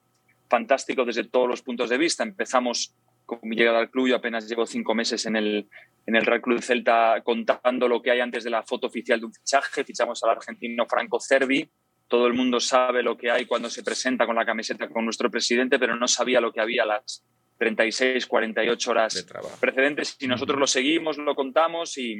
fantásticos 0.49 1.07
desde 1.07 1.25
todos 1.25 1.49
los 1.49 1.63
puntos 1.63 1.89
de 1.89 1.97
vista. 1.97 2.25
Empezamos 2.25 2.95
con 3.25 3.39
mi 3.43 3.55
llegada 3.55 3.79
al 3.79 3.91
club, 3.91 4.09
yo 4.09 4.17
apenas 4.17 4.49
llevo 4.49 4.67
cinco 4.67 4.95
meses 4.95 5.25
en 5.27 5.37
el, 5.37 5.69
en 6.07 6.17
el 6.17 6.27
Real 6.27 6.43
Club 6.43 6.61
Celta 6.61 7.21
contando 7.23 7.89
lo 7.89 8.03
que 8.03 8.11
hay 8.11 8.19
antes 8.19 8.43
de 8.43 8.51
la 8.51 8.65
foto 8.65 8.89
oficial 8.89 9.21
de 9.21 9.27
un 9.27 9.33
fichaje, 9.33 9.85
fichamos 9.85 10.23
al 10.25 10.31
argentino 10.31 10.85
Franco 10.87 11.21
Cervi, 11.21 11.71
todo 12.09 12.27
el 12.27 12.35
mundo 12.35 12.59
sabe 12.59 13.05
lo 13.05 13.17
que 13.17 13.31
hay 13.31 13.47
cuando 13.47 13.71
se 13.71 13.85
presenta 13.85 14.27
con 14.27 14.35
la 14.35 14.45
camiseta 14.45 14.89
con 14.89 15.05
nuestro 15.05 15.31
presidente, 15.31 15.79
pero 15.79 15.95
no 15.95 16.09
sabía 16.09 16.41
lo 16.41 16.53
que 16.53 16.61
había 16.61 16.85
las 16.85 17.25
36, 17.59 18.27
48 18.27 18.91
horas 18.91 19.27
precedentes. 19.61 20.17
Y 20.19 20.27
nosotros 20.27 20.59
lo 20.59 20.67
seguimos, 20.67 21.19
lo 21.19 21.37
contamos 21.37 21.97
y, 21.99 22.17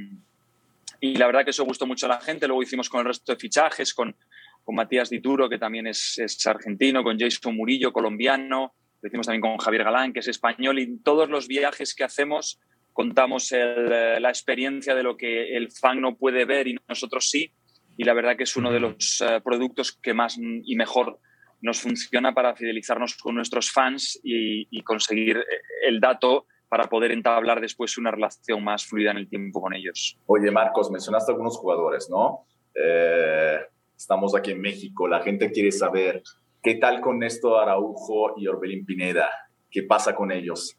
y, 1.01 1.17
la 1.17 1.27
verdad 1.27 1.45
que 1.45 1.51
eso 1.51 1.65
gustó 1.65 1.87
mucho 1.87 2.07
a 2.07 2.11
la 2.11 2.21
gente. 2.21 2.47
Luego 2.47 2.63
hicimos 2.63 2.89
con 2.89 3.01
el 3.01 3.07
resto 3.07 3.33
de 3.33 3.39
fichajes, 3.39 3.95
con, 3.95 4.15
con 4.63 4.75
Matías 4.75 5.11
Dituro, 5.11 5.49
que 5.49 5.59
también 5.59 5.87
es, 5.87 6.19
es, 6.19 6.47
argentino, 6.47 7.03
con 7.03 7.19
Jason 7.19 7.57
Murillo, 7.57 7.93
colombiano. 7.93 8.75
Lo 9.01 9.07
hicimos 9.07 9.27
también 9.27 9.41
con 9.41 9.57
Javier 9.59 9.85
Galán, 9.85 10.13
que 10.13 10.21
es 10.21 10.29
español. 10.29 10.79
Y 10.79 10.83
en 10.83 11.03
todos 11.03 11.31
los 11.31 11.49
viajes 11.49 11.95
que 11.95 12.05
hacemos 12.05 12.61
contamos 12.93 13.51
el, 13.53 14.21
la 14.21 14.29
experiencia 14.29 14.95
de 14.95 15.03
lo 15.03 15.17
que 15.17 15.57
el 15.57 15.71
fan 15.71 16.01
no 16.01 16.17
puede 16.17 16.45
ver 16.45 16.69
y 16.69 16.77
nosotros 16.89 17.31
sí 17.31 17.53
y 18.01 18.05
la 18.05 18.15
verdad 18.15 18.35
que 18.35 18.45
es 18.45 18.57
uno 18.57 18.73
de 18.73 18.81
los 18.81 19.21
uh, 19.21 19.43
productos 19.43 19.93
que 19.93 20.15
más 20.15 20.39
y 20.39 20.75
mejor 20.75 21.19
nos 21.61 21.81
funciona 21.81 22.33
para 22.33 22.57
fidelizarnos 22.57 23.15
con 23.17 23.35
nuestros 23.35 23.71
fans 23.71 24.19
y, 24.25 24.67
y, 24.71 24.83
conseguir 24.83 25.37
eh, 25.37 25.45
el 25.87 26.01
dato 26.01 26.47
para 26.71 26.85
poder 26.85 27.11
entablar 27.11 27.61
después 27.61 27.99
una 27.99 28.13
relación 28.13 28.63
más 28.63 28.87
fluida 28.87 29.11
en 29.11 29.17
el 29.17 29.29
tiempo 29.29 29.61
con 29.61 29.75
ellos. 29.75 30.17
Oye, 30.27 30.53
Marcos, 30.53 30.89
mencionaste 30.89 31.33
algunos 31.33 31.57
jugadores, 31.59 32.09
¿no? 32.09 32.47
Eh, 32.75 33.59
estamos 33.97 34.37
aquí 34.37 34.53
en 34.53 34.61
México, 34.61 35.09
la 35.09 35.21
gente 35.21 35.51
quiere 35.51 35.73
saber 35.73 36.23
qué 36.63 36.77
tal 36.77 37.01
con 37.01 37.19
Néstor 37.19 37.61
Araujo 37.61 38.35
y 38.37 38.47
Orbelín 38.47 38.87
Pineda, 38.87 39.29
qué 39.69 39.83
pasa 39.83 40.15
con 40.15 40.31
ellos. 40.31 40.77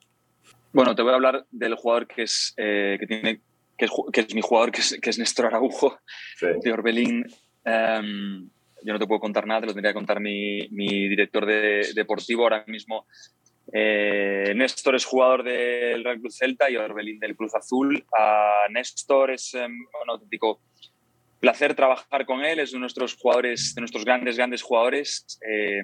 Bueno, 0.71 0.95
te 0.95 1.01
voy 1.01 1.11
a 1.11 1.15
hablar 1.15 1.45
del 1.51 1.75
jugador 1.75 2.07
que, 2.07 2.23
es, 2.23 2.53
eh, 2.55 2.95
que 2.97 3.05
tiene 3.05 3.41
que 3.77 3.85
es, 3.85 3.91
que 4.13 4.21
es 4.21 4.33
mi 4.33 4.41
jugador, 4.41 4.71
que 4.71 4.79
es, 4.79 4.97
que 5.01 5.09
es 5.09 5.19
Néstor 5.19 5.47
Araujo, 5.47 5.99
sí. 6.37 6.47
de 6.63 6.71
Orbelín. 6.71 7.25
Um, 7.65 8.49
yo 8.83 8.93
no 8.93 8.99
te 8.99 9.07
puedo 9.07 9.19
contar 9.19 9.45
nada, 9.45 9.61
te 9.61 9.67
lo 9.67 9.73
tendría 9.73 9.91
que 9.91 9.99
contar 9.99 10.21
mi, 10.21 10.69
mi 10.69 11.09
director 11.09 11.45
de, 11.45 11.91
deportivo 11.93 12.43
ahora 12.43 12.63
mismo. 12.67 13.05
Eh, 13.73 14.53
Néstor 14.55 14.95
es 14.95 15.05
jugador 15.05 15.43
del 15.43 16.03
Real 16.03 16.19
Club 16.19 16.31
Celta 16.31 16.69
y 16.69 16.75
Orbelín 16.75 17.19
del 17.19 17.35
Cruz 17.35 17.55
Azul. 17.55 18.03
Uh, 18.11 18.71
Néstor 18.71 19.31
es 19.31 19.53
um, 19.53 19.71
un 19.71 20.09
auténtico 20.09 20.61
placer 21.39 21.73
trabajar 21.73 22.25
con 22.25 22.43
él, 22.43 22.59
es 22.59 22.71
de 22.71 22.79
nuestros 22.79 23.15
jugadores, 23.15 23.73
de 23.73 23.81
nuestros 23.81 24.05
grandes, 24.05 24.37
grandes 24.37 24.61
jugadores. 24.61 25.39
Eh, 25.47 25.81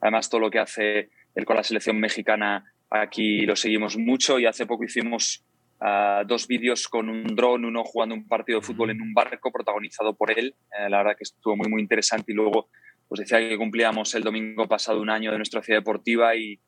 además, 0.00 0.28
todo 0.28 0.40
lo 0.40 0.50
que 0.50 0.58
hace 0.58 1.10
él 1.34 1.44
con 1.44 1.56
la 1.56 1.62
selección 1.62 2.00
mexicana 2.00 2.64
aquí 2.90 3.42
lo 3.42 3.54
seguimos 3.54 3.96
mucho 3.96 4.38
y 4.38 4.46
hace 4.46 4.66
poco 4.66 4.84
hicimos 4.84 5.44
uh, 5.80 6.26
dos 6.26 6.48
vídeos 6.48 6.88
con 6.88 7.08
un 7.08 7.36
dron, 7.36 7.64
uno 7.64 7.84
jugando 7.84 8.14
un 8.14 8.26
partido 8.26 8.60
de 8.60 8.66
fútbol 8.66 8.90
en 8.90 9.02
un 9.02 9.12
barco 9.12 9.52
protagonizado 9.52 10.14
por 10.14 10.36
él. 10.36 10.54
Eh, 10.78 10.88
la 10.88 10.98
verdad 10.98 11.16
que 11.16 11.24
estuvo 11.24 11.56
muy, 11.56 11.68
muy 11.68 11.82
interesante 11.82 12.32
y 12.32 12.34
luego 12.34 12.68
pues 13.06 13.20
decía 13.20 13.38
que 13.38 13.56
cumplíamos 13.56 14.14
el 14.14 14.22
domingo 14.22 14.66
pasado 14.66 15.00
un 15.00 15.10
año 15.10 15.30
de 15.30 15.38
nuestra 15.38 15.62
ciudad 15.62 15.80
deportiva 15.80 16.34
y, 16.36 16.60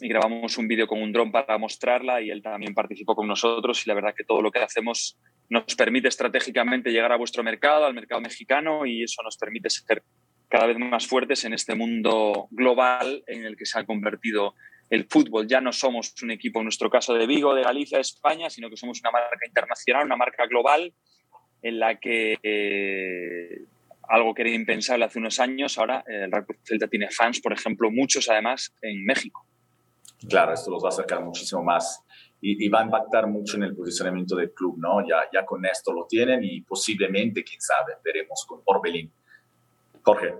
y 0.00 0.08
grabamos 0.08 0.56
un 0.58 0.68
vídeo 0.68 0.86
con 0.86 1.02
un 1.02 1.12
dron 1.12 1.30
para 1.30 1.58
mostrarla 1.58 2.20
y 2.20 2.30
él 2.30 2.42
también 2.42 2.74
participó 2.74 3.14
con 3.14 3.26
nosotros 3.26 3.84
y 3.84 3.88
la 3.88 3.94
verdad 3.94 4.14
que 4.16 4.24
todo 4.24 4.42
lo 4.42 4.50
que 4.50 4.60
hacemos 4.60 5.18
nos 5.48 5.74
permite 5.74 6.08
estratégicamente 6.08 6.90
llegar 6.90 7.12
a 7.12 7.16
vuestro 7.16 7.42
mercado, 7.42 7.84
al 7.84 7.94
mercado 7.94 8.20
mexicano 8.20 8.86
y 8.86 9.02
eso 9.02 9.22
nos 9.22 9.36
permite 9.36 9.68
ser 9.70 10.02
cada 10.48 10.66
vez 10.66 10.78
más 10.78 11.06
fuertes 11.06 11.44
en 11.44 11.54
este 11.54 11.74
mundo 11.74 12.48
global 12.50 13.22
en 13.26 13.44
el 13.44 13.56
que 13.56 13.66
se 13.66 13.78
ha 13.78 13.84
convertido 13.84 14.54
el 14.90 15.06
fútbol. 15.08 15.46
Ya 15.46 15.60
no 15.60 15.72
somos 15.72 16.14
un 16.22 16.32
equipo, 16.32 16.58
en 16.58 16.64
nuestro 16.64 16.90
caso 16.90 17.14
de 17.14 17.26
Vigo, 17.26 17.54
de 17.54 17.62
Galicia, 17.62 17.98
de 17.98 18.02
España, 18.02 18.50
sino 18.50 18.68
que 18.68 18.76
somos 18.76 19.00
una 19.00 19.12
marca 19.12 19.46
internacional, 19.46 20.06
una 20.06 20.16
marca 20.16 20.46
global 20.46 20.92
en 21.62 21.78
la 21.78 21.98
que 22.00 22.38
eh, 22.42 23.64
algo 24.08 24.34
que 24.34 24.42
era 24.42 24.50
impensable 24.50 25.04
hace 25.04 25.20
unos 25.20 25.38
años, 25.38 25.78
ahora 25.78 26.02
el 26.06 26.32
Rugby 26.32 26.56
Celta 26.64 26.88
tiene 26.88 27.10
fans, 27.10 27.40
por 27.40 27.52
ejemplo, 27.52 27.90
muchos 27.90 28.28
además 28.28 28.74
en 28.82 29.04
México. 29.04 29.46
Claro, 30.28 30.52
esto 30.52 30.70
los 30.70 30.82
va 30.82 30.88
a 30.88 30.92
acercar 30.92 31.24
muchísimo 31.24 31.62
más 31.62 32.02
y, 32.42 32.68
va 32.68 32.80
a 32.80 32.84
impactar 32.84 33.26
mucho 33.26 33.56
en 33.56 33.64
el 33.64 33.76
posicionamiento 33.76 34.34
del 34.36 34.52
club, 34.52 34.78
¿no? 34.78 35.00
Ya, 35.06 35.44
con 35.44 35.64
esto 35.66 35.92
lo 35.92 36.06
tienen 36.06 36.42
y 36.42 36.62
posiblemente, 36.62 37.44
quién 37.44 37.60
sabe, 37.60 37.94
veremos 38.04 38.44
con 38.46 38.60
Orbelín. 38.64 39.12
Jorge. 40.02 40.34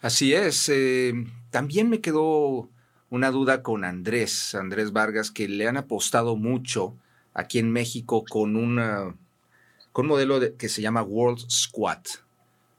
Así 0.00 0.34
es. 0.34 0.68
Eh, 0.68 1.14
también 1.50 1.88
me 1.88 2.00
quedó 2.00 2.68
una 3.08 3.30
duda 3.30 3.62
con 3.62 3.84
Andrés, 3.84 4.54
Andrés 4.54 4.92
Vargas, 4.92 5.30
que 5.30 5.48
le 5.48 5.66
han 5.66 5.78
apostado 5.78 6.36
mucho 6.36 6.96
aquí 7.32 7.58
en 7.58 7.72
México 7.72 8.24
con, 8.28 8.56
una, 8.56 9.16
con 9.92 10.04
un 10.04 10.10
modelo 10.10 10.40
que 10.58 10.68
se 10.68 10.82
llama 10.82 11.02
World 11.02 11.48
Squad. 11.50 12.00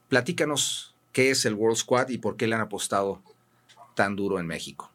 Platícanos 0.08 0.94
qué 1.12 1.30
es 1.30 1.44
el 1.46 1.54
World 1.54 1.78
Squad 1.78 2.10
y 2.10 2.18
por 2.18 2.36
qué 2.36 2.46
le 2.46 2.54
han 2.54 2.60
apostado 2.60 3.22
tan 3.94 4.14
duro 4.14 4.38
en 4.38 4.46
México. 4.46 4.90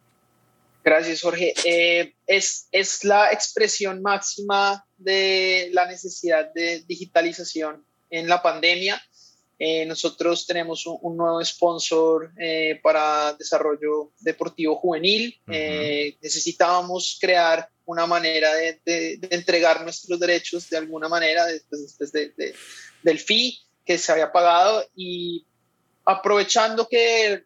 Gracias, 0.83 1.21
Jorge. 1.21 1.53
Eh, 1.63 2.15
es, 2.25 2.67
es 2.71 3.03
la 3.03 3.31
expresión 3.31 4.01
máxima 4.01 4.83
de 4.97 5.69
la 5.73 5.85
necesidad 5.85 6.51
de 6.53 6.83
digitalización 6.87 7.85
en 8.09 8.27
la 8.27 8.41
pandemia. 8.41 9.01
Eh, 9.59 9.85
nosotros 9.85 10.47
tenemos 10.47 10.87
un, 10.87 11.15
nuevo 11.15 11.43
sponsor 11.45 12.31
eh, 12.39 12.79
para 12.81 13.33
desarrollo 13.33 14.11
deportivo 14.19 14.75
juvenil. 14.75 15.39
necesitábamos 15.45 17.19
crear 17.21 17.69
una 17.85 18.07
manera 18.07 18.51
de, 18.55 19.19
entregar 19.29 19.83
nuestros 19.83 20.19
derechos 20.19 20.67
de 20.67 20.77
alguna 20.77 21.07
manera 21.07 21.45
después, 21.45 22.11
de, 22.11 22.55
del 23.03 23.19
fee 23.19 23.59
que 23.85 23.99
se 23.99 24.11
había 24.11 24.31
pagado 24.31 24.83
y 24.95 25.45
aprovechando 26.05 26.87
que 26.87 27.43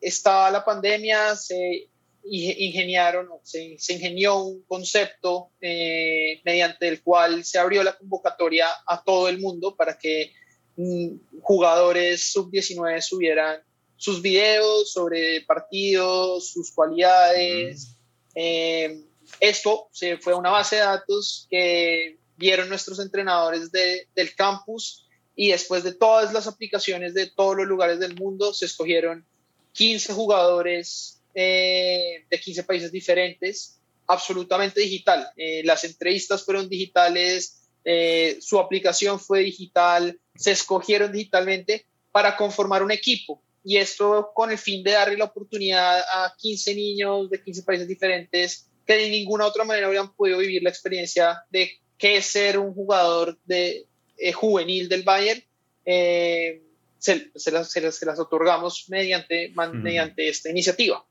estaba 0.00 0.50
la 0.50 0.64
pandemia, 0.64 1.36
se 1.36 1.88
ingeniaron, 2.26 3.28
se, 3.42 3.76
se 3.78 3.94
ingenió 3.94 4.36
un 4.36 4.62
concepto 4.62 5.50
eh, 5.60 6.40
mediante 6.44 6.88
el 6.88 7.02
cual 7.02 7.44
se 7.44 7.58
abrió 7.58 7.82
la 7.82 7.96
convocatoria 7.96 8.68
a 8.86 9.02
todo 9.02 9.28
el 9.28 9.38
mundo 9.40 9.76
para 9.76 9.98
que 9.98 10.32
mm, 10.76 11.40
jugadores 11.42 12.32
sub-19 12.32 13.00
subieran 13.00 13.62
sus 13.96 14.22
videos 14.22 14.92
sobre 14.92 15.42
partidos, 15.42 16.50
sus 16.50 16.72
cualidades. 16.72 17.96
Eh, 18.34 19.04
esto 19.40 19.88
se 19.92 20.18
fue 20.18 20.32
a 20.32 20.36
una 20.36 20.50
base 20.50 20.76
de 20.76 20.82
datos 20.82 21.46
que 21.50 22.18
vieron 22.36 22.68
nuestros 22.68 22.98
entrenadores 22.98 23.70
de, 23.70 24.08
del 24.14 24.34
campus 24.34 25.06
y 25.36 25.50
después 25.50 25.84
de 25.84 25.92
todas 25.92 26.32
las 26.32 26.46
aplicaciones 26.46 27.14
de 27.14 27.30
todos 27.30 27.56
los 27.56 27.66
lugares 27.66 27.98
del 27.98 28.14
mundo 28.14 28.52
se 28.52 28.66
escogieron 28.66 29.26
15 29.72 30.12
jugadores 30.12 31.13
eh, 31.36 32.26
de 32.30 32.40
15 32.40 32.62
países 32.62 32.92
diferentes, 32.92 33.80
absolutamente 34.06 34.80
digital. 34.80 35.28
Eh, 35.36 35.62
las 35.64 35.82
entrevistas 35.82 36.44
fueron 36.44 36.68
digitales, 36.68 37.68
eh, 37.84 38.38
su 38.40 38.60
aplicación 38.60 39.18
fue 39.18 39.40
digital, 39.40 40.16
se 40.36 40.52
escogieron 40.52 41.10
digitalmente 41.10 41.86
para 42.12 42.36
conformar 42.36 42.84
un 42.84 42.92
equipo. 42.92 43.42
Y 43.64 43.78
esto 43.78 44.30
con 44.32 44.52
el 44.52 44.58
fin 44.58 44.84
de 44.84 44.92
darle 44.92 45.16
la 45.16 45.24
oportunidad 45.24 46.00
a 46.00 46.34
15 46.38 46.74
niños 46.76 47.30
de 47.30 47.42
15 47.42 47.62
países 47.64 47.88
diferentes 47.88 48.68
que 48.86 48.94
de 48.94 49.08
ninguna 49.08 49.46
otra 49.46 49.64
manera 49.64 49.86
habrían 49.86 50.14
podido 50.14 50.38
vivir 50.38 50.62
la 50.62 50.70
experiencia 50.70 51.42
de 51.50 51.80
qué 51.98 52.18
es 52.18 52.26
ser 52.26 52.58
un 52.58 52.74
jugador 52.74 53.38
de, 53.44 53.86
juvenil 54.34 54.88
del 54.88 55.02
Bayern. 55.02 55.42
Se, 55.84 57.30
se, 57.34 57.50
las, 57.50 57.70
se, 57.70 57.80
las, 57.80 58.18
otorgamos 58.20 58.88
mediante, 58.88 59.52
mediante 59.72 60.28
esta 60.28 60.50
iniciativa. 60.50 61.04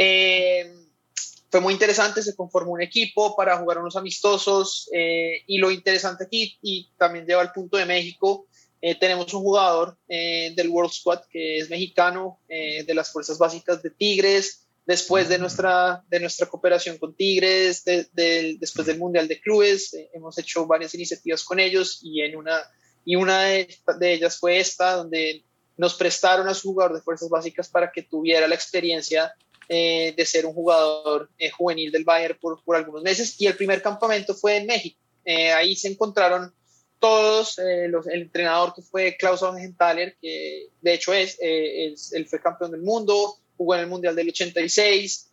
Eh, 0.00 0.72
fue 1.50 1.60
muy 1.60 1.72
interesante, 1.72 2.22
se 2.22 2.36
conformó 2.36 2.72
un 2.72 2.82
equipo 2.82 3.34
para 3.34 3.56
jugar 3.56 3.78
unos 3.78 3.96
amistosos 3.96 4.88
eh, 4.92 5.42
y 5.48 5.58
lo 5.58 5.72
interesante 5.72 6.24
aquí, 6.24 6.56
y 6.62 6.88
también 6.96 7.26
lleva 7.26 7.42
al 7.42 7.52
punto 7.52 7.76
de 7.76 7.84
México, 7.84 8.46
eh, 8.80 8.94
tenemos 8.94 9.34
un 9.34 9.42
jugador 9.42 9.98
del 10.06 10.68
World 10.68 10.92
Squad 10.92 11.22
que 11.28 11.58
es 11.58 11.68
mexicano, 11.68 12.38
de 12.46 12.94
las 12.94 13.10
fuerzas 13.10 13.38
básicas 13.38 13.82
de 13.82 13.90
Tigres, 13.90 14.68
después 14.86 15.28
de 15.28 15.38
nuestra, 15.38 16.04
de 16.08 16.20
nuestra 16.20 16.46
cooperación 16.46 16.96
con 16.98 17.16
Tigres, 17.16 17.82
después 17.84 18.86
del 18.86 18.98
Mundial 18.98 19.26
de 19.26 19.40
Clubes, 19.40 19.96
hemos 20.12 20.38
hecho 20.38 20.64
varias 20.66 20.94
iniciativas 20.94 21.42
con 21.42 21.58
ellos 21.58 21.98
y, 22.02 22.20
en 22.20 22.36
una, 22.36 22.60
y 23.04 23.16
una 23.16 23.42
de, 23.42 23.74
de 23.98 24.12
ellas 24.12 24.38
fue 24.38 24.60
esta, 24.60 24.92
donde 24.92 25.42
nos 25.76 25.94
prestaron 25.94 26.46
a 26.46 26.54
su 26.54 26.68
jugador 26.68 26.94
de 26.94 27.02
fuerzas 27.02 27.28
básicas 27.28 27.68
para 27.68 27.90
que 27.90 28.02
tuviera 28.02 28.46
la 28.46 28.54
experiencia 28.54 29.34
eh, 29.70 30.14
de 30.16 30.24
ser 30.24 30.46
un 30.46 30.54
jugador 30.54 31.28
eh, 31.38 31.50
juvenil 31.50 31.92
del 31.92 32.04
Bayern 32.04 32.38
por, 32.40 32.58
algunos 32.74 33.02
meses 33.02 33.38
y 33.38 33.44
el 33.46 33.54
primer 33.54 33.82
campamento 33.82 34.34
fue 34.34 34.56
en 34.56 34.66
México. 34.66 34.98
Eh, 35.26 35.52
ahí 35.52 35.76
se 35.76 35.88
encontraron 35.88 36.54
todos, 36.98 37.60
los, 37.88 38.06
el 38.06 38.22
entrenador 38.22 38.72
que 38.74 38.80
fue 38.80 39.16
Klaus 39.18 39.42
Augenthaler, 39.42 40.16
que 40.22 40.68
de 40.80 40.94
hecho 40.94 41.12
es, 41.12 41.36
es, 41.38 42.14
él 42.14 42.26
fue 42.26 42.40
campeón 42.40 42.70
del 42.70 42.80
mundo, 42.80 43.36
jugó 43.58 43.74
en 43.74 43.82
el 43.82 43.86
Mundial 43.88 44.16
del 44.16 44.30
86, 44.30 45.30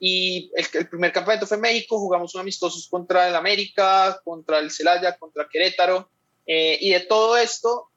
y 0.00 0.50
el, 0.54 0.88
primer 0.88 1.12
campamento 1.12 1.46
fue 1.46 1.56
en 1.58 1.62
México, 1.62 1.98
jugamos 1.98 2.34
un 2.34 2.40
amistosos 2.40 2.88
contra 2.88 3.28
el 3.28 3.36
América, 3.36 4.20
contra 4.24 4.58
el 4.58 4.70
Celaya, 4.70 5.16
contra 5.16 5.48
Querétaro, 5.48 6.10
y 6.44 6.90
de 6.90 7.00
todo 7.08 7.38
esto 7.38 7.90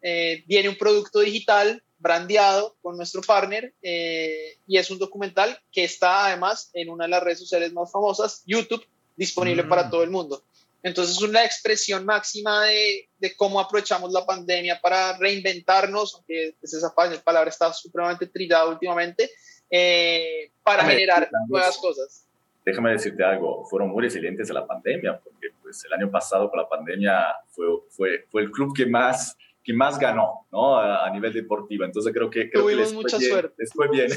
viene 0.46 0.70
un 0.70 0.78
producto 0.78 1.20
digital 1.20 1.84
brandeado 2.06 2.76
con 2.84 2.98
nuestro 2.98 3.24
partner 3.24 3.74
eh, 3.82 4.60
y 4.68 4.78
es 4.78 4.92
un 4.92 5.00
documental 5.00 5.58
que 5.72 5.84
está 5.84 6.28
además 6.28 6.70
en 6.76 6.92
una 6.92 7.06
de 7.06 7.10
las 7.10 7.24
redes 7.24 7.40
sociales 7.40 7.74
más 7.74 7.92
famosas, 7.92 8.44
YouTube, 8.46 8.86
disponible 9.16 9.64
para 9.64 9.86
mm. 9.86 9.90
todo 9.90 10.04
el 10.04 10.12
mundo. 10.12 10.44
Entonces 10.84 11.18
es 11.18 11.24
una 11.24 11.44
expresión 11.44 12.06
máxima 12.06 12.66
de, 12.66 13.10
de, 13.18 13.36
cómo 13.36 13.60
aprovechamos 13.60 14.14
la 14.14 14.24
pandemia 14.24 14.80
para 14.80 15.18
reinventarnos, 15.18 16.14
aunque 16.14 16.56
pues, 16.60 16.76
esa 16.76 16.94
palabra 16.94 17.50
está 17.50 17.74
supremamente 17.74 18.28
trillada 18.28 18.68
últimamente, 18.68 19.32
eh, 19.72 20.52
para 20.62 20.86
generar 20.86 21.28
nuevas 21.48 21.76
cosas. 21.80 22.28
Déjame 22.64 22.92
decirte 22.92 23.24
algo, 23.24 23.66
fueron 23.66 23.90
muy 23.90 24.04
resilientes 24.04 24.52
a 24.52 24.54
la 24.54 24.68
pandemia, 24.68 25.20
porque 25.24 25.48
pues, 25.64 25.84
el 25.86 25.94
año 25.94 26.12
pasado 26.12 26.52
con 26.52 26.60
la 26.60 26.70
pandemia 26.70 27.36
fue, 27.50 27.66
fue, 27.90 28.26
fue 28.30 28.44
el 28.44 28.52
club 28.52 28.76
que 28.76 28.86
más 28.86 29.36
que 29.66 29.74
más 29.74 29.98
ganó 29.98 30.46
¿no? 30.52 30.78
a, 30.78 31.10
nivel 31.10 31.34
deportivo. 31.34 31.84
Entonces 31.84 32.14
creo 32.14 32.30
que... 32.30 32.46
Tuvimos 32.54 32.94
mucha 32.94 33.20
suerte. 33.20 33.56
Les 33.58 33.74
fue 33.74 33.90
bien. 33.90 34.10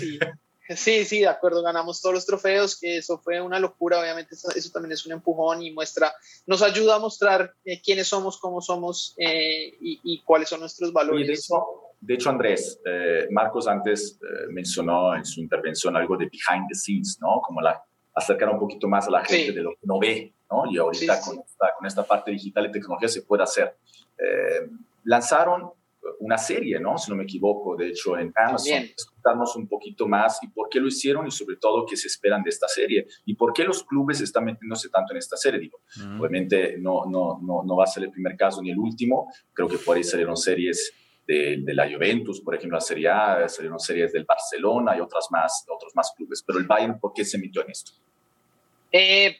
Sí. 0.76 1.06
sí. 1.06 1.20
de 1.20 1.26
acuerdo, 1.26 1.62
ganamos 1.62 2.02
todos 2.02 2.14
los 2.14 2.26
trofeos, 2.26 2.78
que 2.78 2.98
eso 2.98 3.18
fue 3.18 3.40
una 3.40 3.58
locura, 3.58 3.98
obviamente 3.98 4.34
eso, 4.34 4.70
también 4.70 4.92
es 4.92 5.06
un 5.06 5.12
empujón 5.12 5.62
y 5.62 5.70
muestra, 5.72 6.12
nos 6.46 6.60
ayuda 6.60 6.96
a 6.96 6.98
mostrar 6.98 7.54
eh, 7.64 7.80
quiénes 7.80 8.08
somos, 8.08 8.38
cómo 8.38 8.60
somos 8.60 9.14
eh, 9.16 9.72
y, 9.80 10.22
cuáles 10.22 10.50
son 10.50 10.60
nuestros 10.60 10.92
valores. 10.92 11.26
de, 11.26 11.32
hecho, 11.32 11.54
de 11.98 12.14
hecho, 12.14 12.28
Andrés, 12.28 12.78
eh, 12.84 13.26
Marcos 13.30 13.66
antes 13.66 14.18
mencionó 14.50 15.16
en 15.16 15.24
su 15.24 15.40
intervención 15.40 15.96
algo 15.96 16.18
de 16.18 16.26
behind 16.26 16.68
the 16.68 16.74
scenes, 16.74 17.16
¿no? 17.22 17.40
Como 17.40 17.62
la, 17.62 17.82
acercar 18.14 18.50
un 18.50 18.58
poquito 18.58 18.86
más 18.86 19.08
a 19.08 19.10
la 19.10 19.24
gente 19.24 19.52
de 19.52 19.62
lo 19.62 19.70
que 19.70 19.86
no 19.86 19.98
ve, 19.98 20.34
¿no? 20.50 20.70
Y 20.70 20.76
ahorita 20.76 21.22
con, 21.22 21.38
esta, 21.38 21.72
con 21.78 21.86
esta 21.86 22.02
parte 22.02 22.32
digital 22.32 22.66
y 22.66 22.72
tecnología 22.72 23.08
se 23.08 23.22
puede 23.22 23.44
hacer 23.44 23.74
lanzaron 25.04 25.72
una 26.20 26.38
serie, 26.38 26.80
¿no? 26.80 26.98
Si 26.98 27.10
no 27.10 27.16
me 27.16 27.24
equivoco, 27.24 27.76
de 27.76 27.88
hecho, 27.88 28.18
en 28.18 28.32
Amazon. 28.34 28.84
Escucharnos 28.96 29.56
un 29.56 29.68
poquito 29.68 30.08
más 30.08 30.38
y 30.42 30.48
por 30.48 30.68
qué 30.68 30.80
lo 30.80 30.88
hicieron 30.88 31.26
y 31.26 31.30
sobre 31.30 31.56
todo 31.56 31.84
qué 31.86 31.96
se 31.96 32.08
esperan 32.08 32.42
de 32.42 32.50
esta 32.50 32.68
serie 32.68 33.06
y 33.24 33.34
por 33.34 33.52
qué 33.52 33.64
los 33.64 33.84
clubes 33.84 34.20
están 34.20 34.44
metiéndose 34.44 34.88
tanto 34.88 35.12
en 35.12 35.18
esta 35.18 35.36
serie. 35.36 35.60
Digo, 35.60 35.80
mm. 35.96 36.20
obviamente 36.20 36.76
no, 36.78 37.04
no, 37.06 37.38
no, 37.42 37.62
no 37.64 37.76
va 37.76 37.84
a 37.84 37.86
ser 37.86 38.04
el 38.04 38.10
primer 38.10 38.36
caso 38.36 38.62
ni 38.62 38.70
el 38.70 38.78
último. 38.78 39.32
Creo 39.52 39.68
que 39.68 39.78
por 39.78 39.96
ahí 39.96 40.04
salieron 40.04 40.36
series 40.36 40.92
de, 41.26 41.58
de, 41.60 41.74
la 41.74 41.90
Juventus, 41.90 42.40
por 42.40 42.54
ejemplo, 42.54 42.76
la 42.76 42.80
Serie 42.80 43.08
A, 43.08 43.48
salieron 43.48 43.78
series 43.78 44.12
del 44.12 44.24
Barcelona 44.24 44.96
y 44.96 45.00
otras 45.00 45.26
más, 45.30 45.66
otros 45.68 45.94
más 45.94 46.12
clubes. 46.16 46.42
Pero 46.46 46.58
el 46.58 46.66
Bayern, 46.66 46.98
¿por 46.98 47.12
qué 47.12 47.24
se 47.24 47.36
metió 47.38 47.62
en 47.62 47.70
esto? 47.70 47.92
Eh, 48.90 49.36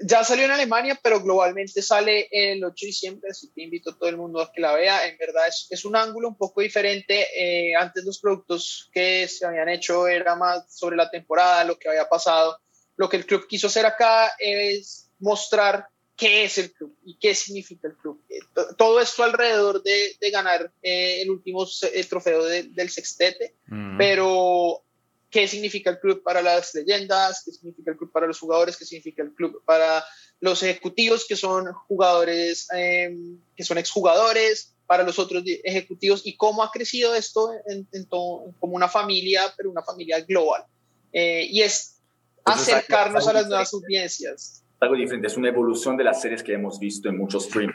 ya 0.00 0.22
salió 0.22 0.44
en 0.44 0.52
Alemania, 0.52 0.98
pero 1.02 1.20
globalmente 1.20 1.82
sale 1.82 2.28
el 2.30 2.64
8 2.64 2.74
de 2.80 2.86
diciembre, 2.86 3.30
así 3.30 3.50
que 3.54 3.62
invito 3.62 3.90
a 3.90 3.98
todo 3.98 4.08
el 4.08 4.16
mundo 4.16 4.40
a 4.40 4.52
que 4.52 4.60
la 4.60 4.74
vea. 4.74 5.06
En 5.06 5.18
verdad 5.18 5.48
es, 5.48 5.66
es 5.70 5.84
un 5.84 5.96
ángulo 5.96 6.28
un 6.28 6.36
poco 6.36 6.60
diferente. 6.60 7.26
Eh, 7.34 7.74
antes 7.74 8.04
los 8.04 8.18
productos 8.18 8.88
que 8.92 9.26
se 9.26 9.44
habían 9.44 9.68
hecho 9.68 10.06
era 10.06 10.36
más 10.36 10.72
sobre 10.72 10.96
la 10.96 11.10
temporada, 11.10 11.64
lo 11.64 11.78
que 11.78 11.88
había 11.88 12.08
pasado. 12.08 12.60
Lo 12.96 13.08
que 13.08 13.16
el 13.16 13.26
club 13.26 13.46
quiso 13.48 13.66
hacer 13.66 13.86
acá 13.86 14.32
es 14.38 15.10
mostrar 15.18 15.88
qué 16.16 16.44
es 16.44 16.58
el 16.58 16.72
club 16.72 16.96
y 17.04 17.16
qué 17.18 17.34
significa 17.34 17.88
el 17.88 17.96
club. 17.96 18.22
Eh, 18.28 18.40
todo 18.76 19.00
esto 19.00 19.24
alrededor 19.24 19.82
de, 19.82 20.16
de 20.20 20.30
ganar 20.30 20.72
eh, 20.82 21.22
el 21.22 21.30
último 21.30 21.66
trofeo 22.08 22.44
del 22.44 22.90
sextete, 22.90 23.54
mm. 23.66 23.98
pero 23.98 24.82
qué 25.30 25.46
significa 25.46 25.90
el 25.90 25.98
club 25.98 26.22
para 26.22 26.42
las 26.42 26.74
leyendas, 26.74 27.42
qué 27.44 27.52
significa 27.52 27.90
el 27.90 27.96
club 27.96 28.10
para 28.12 28.26
los 28.26 28.38
jugadores, 28.38 28.76
qué 28.76 28.84
significa 28.84 29.22
el 29.22 29.32
club 29.34 29.62
para 29.64 30.04
los 30.40 30.62
ejecutivos 30.62 31.26
que 31.28 31.36
son 31.36 31.72
jugadores, 31.72 32.68
em, 32.72 33.38
que 33.56 33.64
son 33.64 33.78
exjugadores, 33.78 34.74
para 34.86 35.02
los 35.02 35.18
otros 35.18 35.42
ejecutivos 35.64 36.22
y 36.24 36.36
cómo 36.36 36.62
ha 36.62 36.70
crecido 36.70 37.14
esto 37.14 37.50
en, 37.66 37.86
como 38.06 38.74
una 38.74 38.88
familia, 38.88 39.42
pero 39.54 39.70
una 39.70 39.82
familia 39.82 40.20
global. 40.22 40.64
Eh, 41.12 41.46
y 41.50 41.60
es 41.60 42.00
acercarnos 42.44 43.28
a 43.28 43.34
las 43.34 43.48
nuevas 43.48 43.72
audiencias. 43.74 44.64
Algo 44.80 44.94
diferente, 44.94 45.26
es 45.26 45.36
una 45.36 45.48
evolución 45.48 45.96
de 45.98 46.04
las 46.04 46.22
series 46.22 46.42
que 46.42 46.54
hemos 46.54 46.78
visto 46.78 47.10
en 47.10 47.18
muchos 47.18 47.44
streams 47.44 47.74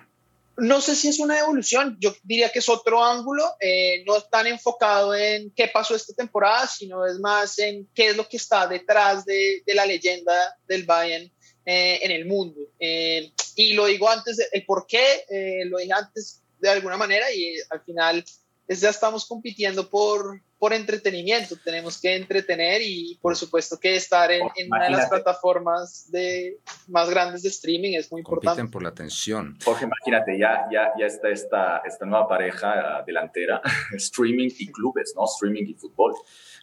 no 0.58 0.82
sé 0.82 0.96
si 0.96 1.08
es 1.08 1.20
una 1.20 1.40
evolución, 1.40 1.98
yo 2.00 2.14
diría 2.24 2.52
que 2.52 2.60
es 2.60 2.70
otro 2.70 3.04
ángulo, 3.04 3.44
eh, 3.60 4.04
no 4.06 4.22
tan 4.22 4.48
enfocado 4.48 5.16
en 5.16 5.52
qué 5.52 5.68
pasó 5.68 5.96
esta 5.96 6.14
temporada, 6.14 6.68
sino 6.68 7.06
es 7.06 7.20
más 7.20 7.58
en 7.60 7.88
qué 7.94 8.10
es 8.10 8.18
lo 8.18 8.28
que 8.28 8.38
está 8.38 8.68
detrás 8.68 9.26
de, 9.26 9.64
la 9.68 9.86
leyenda 9.86 10.34
del 10.68 10.84
Bayern 10.84 11.32
eh, 11.66 12.00
en 12.04 12.12
el 12.12 12.26
mundo. 12.26 12.62
Eh, 12.80 13.32
y 13.56 13.74
lo 13.74 13.88
digo 13.88 14.10
antes, 14.10 14.48
el 14.52 14.66
por 14.66 14.86
qué, 14.86 15.26
lo 15.66 15.80
dije 15.80 15.94
antes 15.94 16.42
de 16.60 16.70
alguna 16.70 16.98
manera 16.98 17.32
y 17.34 17.56
al 17.70 17.82
final 17.82 18.24
ya 18.68 18.90
estamos 18.90 19.26
compitiendo 19.26 19.90
por, 19.90 20.42
por 20.58 20.74
entretenimiento, 20.74 21.56
tenemos 21.64 22.00
que 22.00 22.16
entretener 22.16 22.82
y 22.82 23.18
por 23.22 23.36
supuesto 23.36 23.78
que 23.78 23.96
estar 23.96 24.32
en, 24.32 24.44
una 24.70 24.86
de 24.86 24.92
las 24.92 25.10
plataformas 25.10 26.10
de, 26.10 26.60
más 26.88 27.10
grandes 27.10 27.44
de 27.44 27.50
streaming 27.50 27.94
es 27.98 28.12
muy 28.12 28.22
importante. 28.22 28.62
Compiten 28.62 28.72
por 28.72 28.84
la 28.84 28.90
atención. 28.90 29.58
Jorge, 29.64 29.86
imagínate, 29.86 30.38
ya, 30.40 30.66
ya, 30.72 30.94
ya 30.98 31.06
está 31.06 31.30
esta, 31.30 31.82
esta 31.86 32.06
nueva 32.06 32.28
pareja 32.28 33.04
delantera, 33.06 33.62
streaming 33.96 34.50
y 34.58 34.72
clubes, 34.72 35.14
¿no? 35.16 35.26
Streaming 35.26 35.66
y 35.68 35.74
fútbol. 35.74 36.14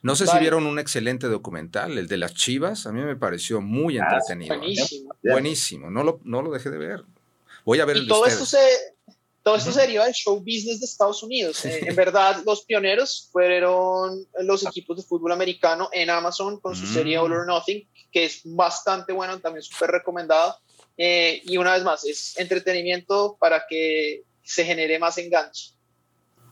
No 0.02 0.16
sé 0.16 0.26
si 0.26 0.38
vieron 0.38 0.66
un 0.66 0.78
excelente 0.78 1.26
documental, 1.26 1.98
el 1.98 2.08
de 2.08 2.16
las 2.16 2.32
Chivas, 2.32 2.86
a 2.86 2.92
mí 2.92 3.02
me 3.02 3.16
pareció 3.16 3.60
muy 3.60 3.98
ah, 3.98 4.04
entretenido. 4.04 4.56
buenísimo. 4.56 5.14
Buenísimo, 5.22 5.90
no 5.90 6.02
lo, 6.02 6.20
no 6.24 6.40
lo 6.40 6.50
dejé 6.50 6.70
de 6.70 6.78
ver. 6.78 7.04
Voy 7.66 7.80
a 7.80 7.84
ver 7.84 7.98
el 7.98 8.08
todo 8.08 8.24
esto 8.24 8.46
se 8.46 8.58
todo 9.42 9.56
esto 9.56 9.72
sería 9.72 10.06
el 10.06 10.12
show 10.12 10.38
business 10.38 10.80
de 10.80 10.86
Estados 10.86 11.22
Unidos. 11.22 11.64
Eh, 11.64 11.80
en 11.86 11.96
verdad, 11.96 12.42
los 12.44 12.64
pioneros 12.64 13.28
fueron 13.32 14.26
los 14.40 14.66
equipos 14.66 14.98
de 14.98 15.02
fútbol 15.02 15.32
americano 15.32 15.88
en 15.92 16.10
Amazon 16.10 16.60
con 16.60 16.76
su 16.76 16.86
serie 16.86 17.18
All 17.18 17.32
or 17.32 17.46
Nothing, 17.46 17.88
que 18.12 18.26
es 18.26 18.42
bastante 18.44 19.12
bueno, 19.12 19.38
también 19.40 19.62
súper 19.62 19.90
recomendado. 19.92 20.56
Eh, 20.96 21.40
y 21.44 21.56
una 21.56 21.72
vez 21.72 21.84
más, 21.84 22.04
es 22.04 22.38
entretenimiento 22.38 23.38
para 23.40 23.64
que 23.68 24.24
se 24.42 24.64
genere 24.64 24.98
más 24.98 25.16
enganche. 25.16 25.72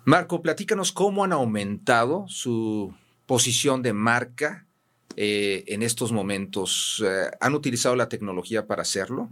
Marco, 0.07 0.41
platícanos 0.41 0.91
cómo 0.91 1.25
han 1.25 1.35
aumentado 1.35 2.25
su 2.29 2.95
posición 3.27 3.83
de 3.83 3.93
marca 3.93 4.67
eh, 5.17 5.65
en 5.67 5.83
estos 5.83 6.11
momentos. 6.13 7.05
¿Han 7.41 7.55
utilizado 7.55 7.95
la 7.97 8.09
tecnología 8.09 8.67
para 8.67 8.81
hacerlo? 8.81 9.31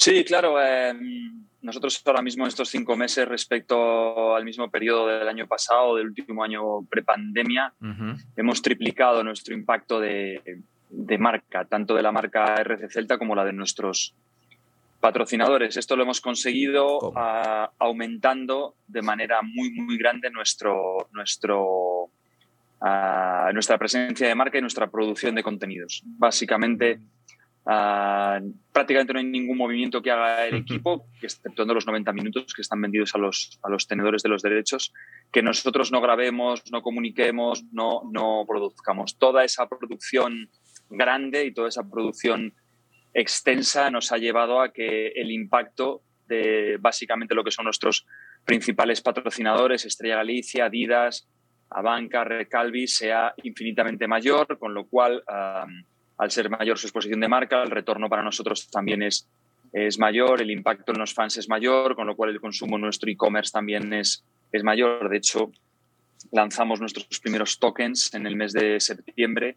Sí, 0.00 0.24
claro. 0.24 0.58
Em, 0.62 1.44
nosotros 1.60 2.00
ahora 2.06 2.22
mismo 2.22 2.44
en 2.44 2.48
estos 2.48 2.70
cinco 2.70 2.96
meses 2.96 3.28
respecto 3.28 4.34
al 4.34 4.46
mismo 4.46 4.70
periodo 4.70 5.06
del 5.08 5.28
año 5.28 5.46
pasado, 5.46 5.96
del 5.96 6.06
último 6.06 6.42
año 6.42 6.82
prepandemia, 6.88 7.74
hemos 8.34 8.62
triplicado 8.62 9.22
nuestro 9.22 9.52
impacto 9.52 10.00
de, 10.00 10.62
marca, 11.18 11.66
tanto 11.66 11.94
de 11.94 12.02
la 12.02 12.12
marca 12.12 12.54
RC 12.54 12.88
Celta 12.88 13.18
como 13.18 13.34
la 13.34 13.44
de 13.44 13.52
nuestros 13.52 14.14
patrocinadores. 15.00 15.76
Esto 15.76 15.96
lo 15.96 16.04
hemos 16.04 16.22
conseguido 16.22 17.12
aumentando 17.78 18.76
de 18.88 19.02
manera 19.02 19.42
muy, 19.42 19.70
muy 19.70 19.98
grande 19.98 20.30
nuestro, 20.30 21.10
nuestro, 21.12 22.08
nuestra 23.52 23.76
presencia 23.76 24.28
de 24.28 24.34
marca 24.34 24.56
y 24.56 24.62
nuestra 24.62 24.90
producción 24.90 25.34
de 25.34 25.42
contenidos. 25.42 26.02
Básicamente 26.06 27.00
Ah, 27.72 28.40
prácticamente 28.72 29.12
no 29.12 29.20
hay 29.20 29.26
ningún 29.26 29.56
movimiento 29.56 30.02
que 30.02 30.10
haga 30.10 30.44
el 30.44 30.56
equipo, 30.56 31.06
exceptuando 31.22 31.72
los 31.72 31.86
90 31.86 32.12
minutos 32.12 32.52
que 32.52 32.62
están 32.62 32.80
vendidos 32.80 33.14
a 33.14 33.18
los, 33.18 33.60
a 33.62 33.70
los 33.70 33.86
tenedores 33.86 34.24
de 34.24 34.28
los 34.28 34.42
derechos, 34.42 34.92
que 35.30 35.40
nosotros 35.40 35.92
no 35.92 36.00
grabemos, 36.00 36.64
no 36.72 36.82
comuniquemos, 36.82 37.62
no, 37.70 38.02
no 38.10 38.44
produzcamos. 38.44 39.18
Toda 39.18 39.44
esa 39.44 39.68
producción 39.68 40.50
grande 40.88 41.44
y 41.44 41.54
toda 41.54 41.68
esa 41.68 41.88
producción 41.88 42.54
extensa 43.14 43.88
nos 43.88 44.10
ha 44.10 44.18
llevado 44.18 44.60
a 44.60 44.72
que 44.72 45.12
el 45.14 45.30
impacto 45.30 46.02
de 46.26 46.76
básicamente 46.80 47.36
lo 47.36 47.44
que 47.44 47.52
son 47.52 47.66
nuestros 47.66 48.04
principales 48.44 49.00
patrocinadores, 49.00 49.84
Estrella 49.84 50.16
Galicia, 50.16 50.64
Adidas, 50.64 51.28
Abanca, 51.70 52.24
Recalvi, 52.24 52.88
sea 52.88 53.32
infinitamente 53.44 54.08
mayor, 54.08 54.58
con 54.58 54.74
lo 54.74 54.88
cual 54.88 55.22
al 56.20 56.30
ser 56.30 56.50
mayor 56.50 56.78
su 56.78 56.86
exposición 56.86 57.20
de 57.20 57.28
marca, 57.28 57.62
el 57.62 57.70
retorno 57.70 58.10
para 58.10 58.22
nosotros 58.22 58.68
también 58.70 59.02
es, 59.02 59.26
es 59.72 59.98
mayor, 59.98 60.42
el 60.42 60.50
impacto 60.50 60.92
en 60.92 60.98
los 60.98 61.14
fans 61.14 61.38
es 61.38 61.48
mayor, 61.48 61.96
con 61.96 62.06
lo 62.06 62.14
cual 62.14 62.28
el 62.28 62.40
consumo 62.40 62.76
en 62.76 62.82
nuestro 62.82 63.10
e-commerce 63.10 63.50
también 63.50 63.90
es, 63.94 64.22
es 64.52 64.62
mayor. 64.62 65.08
De 65.08 65.16
hecho, 65.16 65.50
lanzamos 66.30 66.78
nuestros 66.78 67.06
primeros 67.20 67.58
tokens 67.58 68.12
en 68.12 68.26
el 68.26 68.36
mes 68.36 68.52
de 68.52 68.78
septiembre 68.80 69.56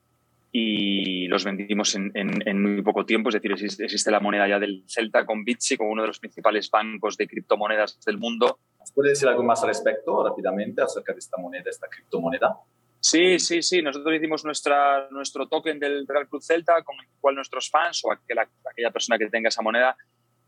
y 0.54 1.28
los 1.28 1.44
vendimos 1.44 1.96
en, 1.96 2.62
muy 2.62 2.82
poco 2.82 3.06
tiempo. 3.06 3.28
Es 3.28 3.42
decir, 3.42 3.52
existe, 3.52 4.12
la 4.12 4.22
moneda 4.22 4.48
ya 4.48 4.58
del 4.58 4.86
Celta 4.88 5.26
con 5.26 5.44
Bitsi, 5.44 5.76
como 5.76 5.92
uno 5.92 6.04
de 6.04 6.08
los 6.08 6.20
principales 6.20 6.72
bancos 6.72 7.18
de 7.18 7.28
criptomonedas 7.28 8.00
del 8.06 8.20
mundo. 8.20 8.60
¿Puede 8.96 9.10
decir 9.10 9.28
algo 9.28 9.44
más 9.44 9.62
al 9.64 9.68
respecto 9.68 10.24
rápidamente 10.24 10.82
acerca 10.82 11.12
de 11.12 11.20
esta 11.20 11.42
moneda, 11.42 11.70
esta 11.70 11.88
criptomoneda? 11.90 12.56
Sí, 13.04 13.38
sí, 13.38 13.62
sí. 13.62 13.82
Nosotros 13.82 14.16
hicimos 14.16 14.46
nuestra, 14.46 15.10
nuestro 15.12 15.50
token 15.50 15.78
del 15.78 16.08
Real 16.08 16.26
Cruz 16.30 16.46
Celta, 16.48 16.82
con 16.84 16.96
el 16.96 17.06
cual 17.20 17.36
nuestros 17.36 17.70
fans 17.70 18.02
o 18.06 18.14
aquella, 18.14 18.92
persona 18.92 19.18
que 19.18 19.28
tenga 19.28 19.50
esa 19.50 19.62
moneda 19.62 19.98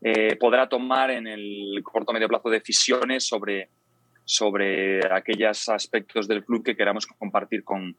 eh, 0.00 0.36
podrá 0.36 0.66
tomar 0.66 1.10
en 1.10 1.26
el 1.26 1.78
corto 1.82 2.14
medio 2.14 2.28
plazo 2.28 2.48
decisiones 2.48 3.26
sobre, 3.26 3.68
sobre 4.24 5.00
aquellos 5.12 5.68
aspectos 5.68 6.26
del 6.26 6.46
club 6.46 6.64
que 6.64 6.74
queramos 6.74 7.06
compartir 7.06 7.62
con, 7.62 7.94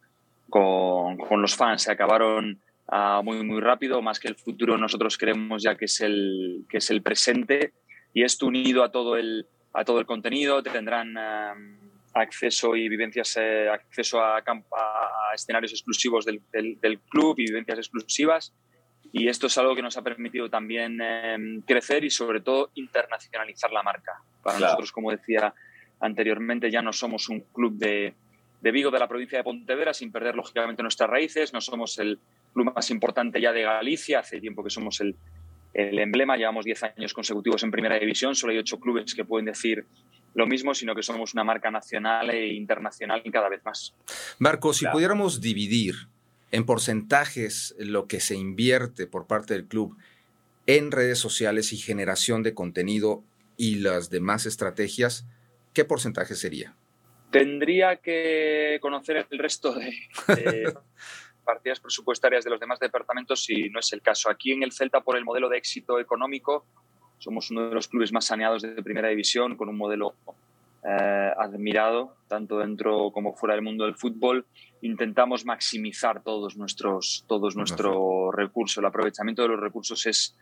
con, 0.50 1.40
los 1.40 1.56
fans. 1.56 1.84
Se 1.84 1.92
acabaron 1.92 2.60
uh, 2.88 3.22
muy, 3.22 3.44
muy 3.44 3.62
rápido, 3.62 4.02
más 4.02 4.20
que 4.20 4.28
el 4.28 4.36
futuro 4.36 4.76
nosotros 4.76 5.20
queremos 5.20 5.62
ya 5.62 5.76
que 5.76 5.86
es 5.86 6.02
el, 6.02 6.66
que 6.68 6.80
es 6.80 6.90
el 6.90 7.04
presente 7.04 7.74
y 8.12 8.24
esto 8.24 8.48
unido 8.48 8.84
a 8.84 8.92
todo 8.92 9.18
el, 9.18 9.46
a 9.74 9.86
todo 9.86 10.00
el 10.00 10.08
contenido. 10.08 10.64
Tendrán... 10.64 11.16
Uh, 11.16 11.97
acceso 12.18 12.76
y 12.76 12.90
vivencias, 12.90 13.38
eh, 13.38 13.70
acceso 13.70 14.22
a, 14.22 14.38
a, 14.38 15.34
escenarios 15.34 15.72
exclusivos 15.72 16.26
del, 16.26 16.42
del, 16.52 17.00
club 17.02 17.36
y 17.40 17.46
vivencias 17.46 17.80
exclusivas. 17.80 18.54
Y 19.12 19.28
esto 19.28 19.48
es 19.48 19.58
algo 19.58 19.76
que 19.76 19.82
nos 19.82 19.98
ha 19.98 20.02
permitido 20.02 20.50
también 20.50 21.00
em, 21.02 21.62
crecer 21.62 22.04
y 22.04 22.10
sobre 22.10 22.42
todo 22.42 22.72
internacionalizar 22.76 23.72
la 23.72 23.84
marca. 23.84 24.22
Para 24.44 24.60
nosotros, 24.60 24.92
como 24.92 25.12
decía 25.12 25.54
anteriormente, 26.00 26.70
ya 26.70 26.82
no 26.82 26.94
somos 26.94 27.30
un 27.30 27.42
club 27.54 27.78
de, 27.78 28.14
de 28.62 28.72
Vigo, 28.72 28.92
de 28.92 29.00
la 29.00 29.08
provincia 29.08 29.38
de 29.38 29.44
Pontevedra, 29.44 29.94
sin 29.94 30.12
perder 30.12 30.36
lógicamente 30.36 30.84
nuestras 30.84 31.10
raíces. 31.10 31.54
No 31.54 31.62
somos 31.62 31.98
el 32.00 32.20
club 32.54 32.74
más 32.76 32.90
importante 32.92 33.40
ya 33.40 33.54
de 33.54 33.64
Galicia, 33.64 34.20
hace 34.20 34.42
tiempo 34.42 34.64
que 34.64 34.70
somos 34.70 35.00
el, 35.00 35.16
el 35.74 36.00
emblema. 36.00 36.36
Llevamos 36.36 36.66
10 36.66 36.84
años 36.84 37.14
consecutivos 37.14 37.64
en 37.64 37.72
primera 37.72 37.98
división, 37.98 38.36
solo 38.36 38.52
hay 38.52 38.60
8 38.60 38.80
clubes 38.80 39.16
que 39.16 39.24
pueden 39.24 39.46
decir 39.46 39.86
lo 40.38 40.46
mismo, 40.46 40.76
sino 40.76 40.94
que 40.94 41.02
somos 41.02 41.34
una 41.34 41.44
marca 41.44 41.72
nacional 41.72 42.30
e 42.30 42.54
internacional 42.54 43.24
cada 43.32 43.50
vez 43.50 43.66
más. 43.66 43.96
Marco, 44.38 44.72
si 44.72 44.86
pudiéramos 44.86 45.42
dividir 45.42 45.96
en 46.52 46.64
porcentajes 46.64 47.76
lo 47.80 48.08
que 48.08 48.20
se 48.20 48.36
invierte 48.36 49.08
por 49.08 49.26
parte 49.26 49.56
del 49.56 49.66
club 49.66 49.98
en 50.68 50.92
redes 50.92 51.18
sociales 51.18 51.74
y 51.74 51.78
generación 51.78 52.44
de 52.44 52.54
contenido 52.54 53.24
y 53.58 53.78
las 53.78 54.12
demás 54.12 54.46
estrategias, 54.46 55.26
¿qué 55.74 55.86
porcentaje 55.86 56.36
sería? 56.36 56.76
Tendría 57.32 57.96
que 57.96 58.78
conocer 58.80 59.26
el 59.32 59.40
resto 59.40 59.74
de, 59.74 59.92
partidas 61.44 61.80
presupuestarias 61.80 62.44
de 62.44 62.52
los 62.52 62.60
demás 62.60 62.80
departamentos 62.80 63.44
si 63.44 63.70
no 63.70 63.80
es 63.80 63.92
el 63.92 64.04
caso. 64.04 64.30
Aquí 64.30 64.52
en 64.52 64.62
el 64.62 64.72
Celta, 64.72 65.02
por 65.02 65.18
el 65.18 65.26
modelo 65.26 65.50
de 65.50 65.58
éxito 65.58 66.00
económico, 66.00 66.68
somos 67.20 67.52
uno 67.52 67.70
de 67.70 67.76
los 67.76 67.88
clubes 67.88 68.12
más 68.12 68.26
saneados 68.26 68.62
de 68.62 68.84
primera 68.84 69.10
división, 69.10 69.56
con 69.56 69.70
un 69.70 69.78
modelo 69.78 70.14
eh, 70.84 71.34
admirado, 71.38 72.16
tanto 72.28 72.60
dentro 72.60 73.12
como 73.12 73.34
fuera 73.34 73.56
del 73.56 73.64
mundo 73.64 73.86
del 73.86 73.96
fútbol. 73.96 74.46
Intentamos 74.82 75.46
maximizar 75.46 76.24
todos 76.24 76.56
nuestros, 76.56 77.26
todos 77.28 77.56
nuestros 77.56 78.34
recursos. 78.34 78.78
El 78.78 78.86
aprovechamiento 78.86 79.42
de 79.42 79.48
los 79.50 79.60
recursos 79.60 80.06
es, 80.06 80.36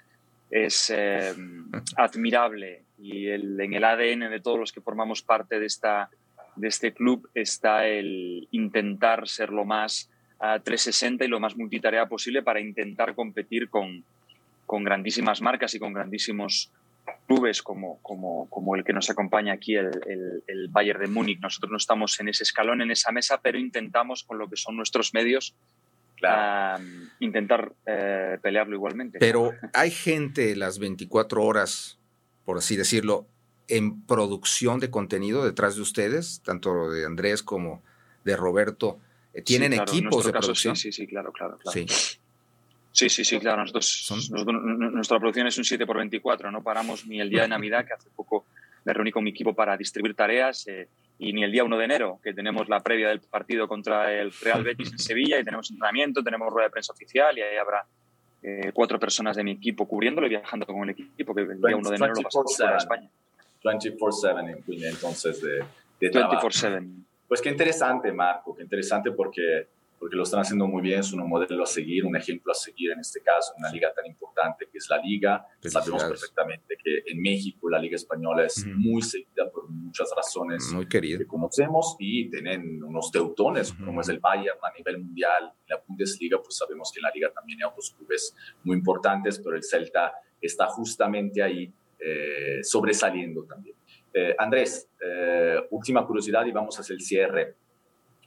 es 0.51 0.91
eh, 0.95 1.33
admirable 1.97 2.83
y 2.99 3.27
en 3.29 3.73
el 3.73 3.83
ADN 3.83 4.29
de 4.29 4.39
todos 4.41 4.59
los 4.59 4.71
que 4.71 4.81
formamos 4.81 5.21
parte 5.21 5.59
de, 5.59 5.65
esta, 5.65 6.09
de 6.55 6.67
este 6.67 6.93
club 6.93 7.29
está 7.33 7.87
el 7.87 8.47
intentar 8.51 9.27
ser 9.27 9.49
lo 9.51 9.65
más 9.65 10.09
a 10.39 10.59
360 10.59 11.25
y 11.25 11.27
lo 11.27 11.39
más 11.39 11.55
multitarea 11.55 12.07
posible 12.07 12.43
para 12.43 12.59
intentar 12.59 13.15
competir 13.15 13.69
con, 13.69 14.03
con 14.65 14.83
grandísimas 14.83 15.41
marcas 15.41 15.73
y 15.75 15.79
con 15.79 15.93
grandísimos 15.93 16.71
clubes 17.27 17.61
como, 17.61 17.99
como, 18.01 18.49
como 18.49 18.75
el 18.75 18.83
que 18.83 18.93
nos 18.93 19.09
acompaña 19.09 19.53
aquí, 19.53 19.75
el, 19.75 19.91
el, 20.47 20.67
Bayern 20.69 21.01
de 21.01 21.07
Múnich. 21.07 21.39
Nosotros 21.39 21.71
no 21.71 21.77
estamos 21.77 22.19
en 22.19 22.29
ese 22.29 22.43
escalón, 22.43 22.81
en 22.81 22.91
esa 22.91 23.11
mesa, 23.11 23.39
pero 23.41 23.57
intentamos 23.57 24.23
con 24.23 24.37
lo 24.37 24.49
que 24.49 24.55
son 24.57 24.75
nuestros 24.75 25.13
medios 25.13 25.55
intentar 27.19 27.73
eh, 27.85 28.37
pelearlo 28.41 28.75
igualmente. 28.75 29.19
Pero 29.19 29.51
hay 29.73 29.91
gente 29.91 30.55
las 30.55 30.79
24 30.79 31.43
horas, 31.43 31.99
por 32.45 32.57
así 32.57 32.75
decirlo, 32.75 33.27
en 33.67 34.01
producción 34.05 34.79
de 34.79 34.89
contenido 34.89 35.45
detrás 35.45 35.75
de 35.75 35.81
ustedes, 35.81 36.41
tanto 36.43 36.89
de 36.89 37.05
Andrés 37.05 37.43
como 37.43 37.83
de 38.23 38.35
Roberto. 38.35 38.99
Eh, 39.33 39.41
¿Tienen 39.41 39.73
equipos 39.73 40.25
de 40.25 40.31
producción? 40.31 40.75
Sí, 40.75 40.91
sí, 40.91 41.03
sí, 41.03 41.07
claro, 41.07 41.31
claro. 41.31 41.57
claro. 41.57 41.73
Sí. 41.73 41.85
Sí, 42.95 43.09
sí, 43.09 43.25
sí, 43.25 43.39
claro. 43.39 43.61
Nosotros, 43.61 44.31
nuestra 44.47 45.19
producción 45.19 45.47
es 45.47 45.57
un 45.57 45.65
7 45.65 45.85
por 45.85 45.97
24. 45.97 46.49
No 46.49 46.63
paramos 46.63 47.05
ni 47.05 47.19
el 47.19 47.29
día 47.29 47.41
de 47.41 47.49
Navidad, 47.49 47.85
que 47.85 47.91
hace 47.91 48.09
poco 48.09 48.45
me 48.85 48.93
reuní 48.93 49.11
con 49.11 49.21
mi 49.21 49.31
equipo 49.31 49.53
para 49.53 49.75
distribuir 49.75 50.15
tareas, 50.15 50.65
eh, 50.67 50.87
y 51.19 51.33
ni 51.33 51.43
el 51.43 51.51
día 51.51 51.65
1 51.65 51.77
de 51.77 51.83
enero, 51.83 52.21
que 52.23 52.33
tenemos 52.33 52.69
la 52.69 52.79
previa 52.79 53.09
del 53.09 53.19
partido 53.19 53.67
contra 53.67 54.13
el 54.13 54.31
Real 54.31 54.63
Betis 54.63 54.93
en 54.93 54.99
Sevilla, 54.99 55.37
y 55.37 55.43
tenemos 55.43 55.69
entrenamiento, 55.71 56.23
tenemos 56.23 56.49
rueda 56.53 56.67
de 56.67 56.71
prensa 56.71 56.93
oficial, 56.93 57.37
y 57.37 57.41
ahí 57.41 57.57
habrá 57.57 57.85
eh, 58.41 58.71
cuatro 58.73 58.97
personas 58.97 59.35
de 59.35 59.43
mi 59.43 59.51
equipo 59.51 59.85
cubriéndolo 59.85 60.27
y 60.27 60.29
viajando 60.29 60.65
con 60.65 60.83
el 60.83 60.91
equipo, 60.91 61.35
que 61.35 61.41
el 61.41 61.59
día 61.61 61.75
1 61.75 61.89
de 61.89 61.95
enero 61.97 62.13
lo 62.15 62.21
pasamos 62.21 62.61
a 62.61 62.77
España. 62.77 63.09
24-7, 63.61 64.63
entonces, 64.67 65.41
de, 65.41 65.65
de 65.99 66.11
24-7. 66.11 66.87
Pues 67.27 67.41
qué 67.41 67.49
interesante, 67.49 68.13
Marco, 68.13 68.55
qué 68.55 68.63
interesante 68.63 69.11
porque 69.11 69.67
porque 70.05 70.17
lo 70.17 70.21
están 70.21 70.41
haciendo 70.41 70.67
muy 70.67 70.83
bien, 70.83 70.99
es 70.99 71.11
un 71.13 71.27
modelo 71.27 71.63
a 71.63 71.65
seguir, 71.65 72.05
un 72.05 72.15
ejemplo 72.15 72.51
a 72.51 72.53
seguir 72.53 72.91
en 72.91 72.99
este 72.99 73.23
caso, 73.23 73.55
una 73.57 73.71
liga 73.71 73.91
tan 73.91 74.05
importante 74.05 74.67
que 74.71 74.77
es 74.77 74.85
la 74.87 74.99
liga. 74.99 75.47
Sabemos 75.61 76.03
perfectamente 76.03 76.77
que 76.77 77.01
en 77.07 77.19
México 77.19 77.67
la 77.71 77.79
liga 77.79 77.95
española 77.95 78.45
es 78.45 78.63
muy 78.67 79.01
seguida 79.01 79.49
por 79.51 79.67
muchas 79.67 80.07
razones 80.15 80.71
muy 80.71 80.87
querida. 80.87 81.17
que 81.17 81.25
conocemos 81.25 81.95
y 81.97 82.29
tienen 82.29 82.83
unos 82.83 83.09
teutones, 83.09 83.73
como 83.73 84.01
es 84.01 84.09
el 84.09 84.19
Bayern 84.19 84.59
a 84.61 84.77
nivel 84.77 84.99
mundial, 84.99 85.51
la 85.67 85.81
Bundesliga, 85.87 86.37
pues 86.37 86.55
sabemos 86.55 86.91
que 86.93 86.99
en 86.99 87.03
la 87.05 87.11
liga 87.11 87.31
también 87.33 87.63
hay 87.63 87.67
otros 87.67 87.95
clubes 87.97 88.35
muy 88.63 88.77
importantes, 88.77 89.39
pero 89.39 89.55
el 89.55 89.63
Celta 89.63 90.13
está 90.39 90.67
justamente 90.67 91.41
ahí 91.41 91.73
eh, 91.97 92.59
sobresaliendo 92.61 93.43
también. 93.45 93.75
Eh, 94.13 94.35
Andrés, 94.37 94.87
eh, 95.03 95.61
última 95.71 96.05
curiosidad 96.05 96.45
y 96.45 96.51
vamos 96.51 96.79
hacia 96.79 96.93
el 96.93 97.01
cierre. 97.01 97.55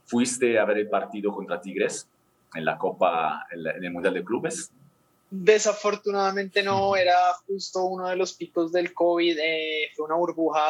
¿Fuiste 0.08 0.58
a 0.58 0.64
ver 0.64 0.78
el 0.78 0.88
partido 0.88 1.32
contra 1.32 1.60
Tigres 1.60 2.08
en 2.54 2.64
la 2.64 2.78
Copa, 2.78 3.46
en, 3.50 3.84
el 3.84 3.90
Mundial 3.92 4.14
de 4.14 4.24
Clubes? 4.24 4.72
Desafortunadamente 5.30 6.62
no, 6.62 6.96
era 6.96 7.14
justo 7.46 7.84
uno 7.84 8.08
de 8.08 8.16
los 8.16 8.32
picos 8.32 8.72
del 8.72 8.94
COVID, 8.94 9.38
eh, 9.38 9.90
fue 9.94 10.06
una 10.06 10.14
burbuja 10.14 10.62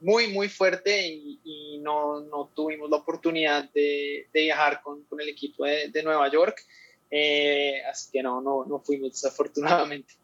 muy, 0.00 0.28
muy 0.28 0.48
fuerte 0.48 1.06
y, 1.06 1.78
no, 1.82 2.20
no, 2.22 2.50
tuvimos 2.54 2.88
la 2.88 2.96
oportunidad 2.96 3.68
de, 3.74 4.26
viajar 4.32 4.80
con, 4.82 5.02
con, 5.04 5.20
el 5.20 5.28
equipo 5.28 5.64
de, 5.64 5.88
de 5.88 6.02
Nueva 6.02 6.30
York, 6.30 6.64
eh, 7.10 7.82
así 7.90 8.10
que 8.10 8.22
no, 8.22 8.40
no, 8.40 8.64
no 8.64 8.80
fuimos 8.80 9.12
desafortunadamente. 9.12 10.14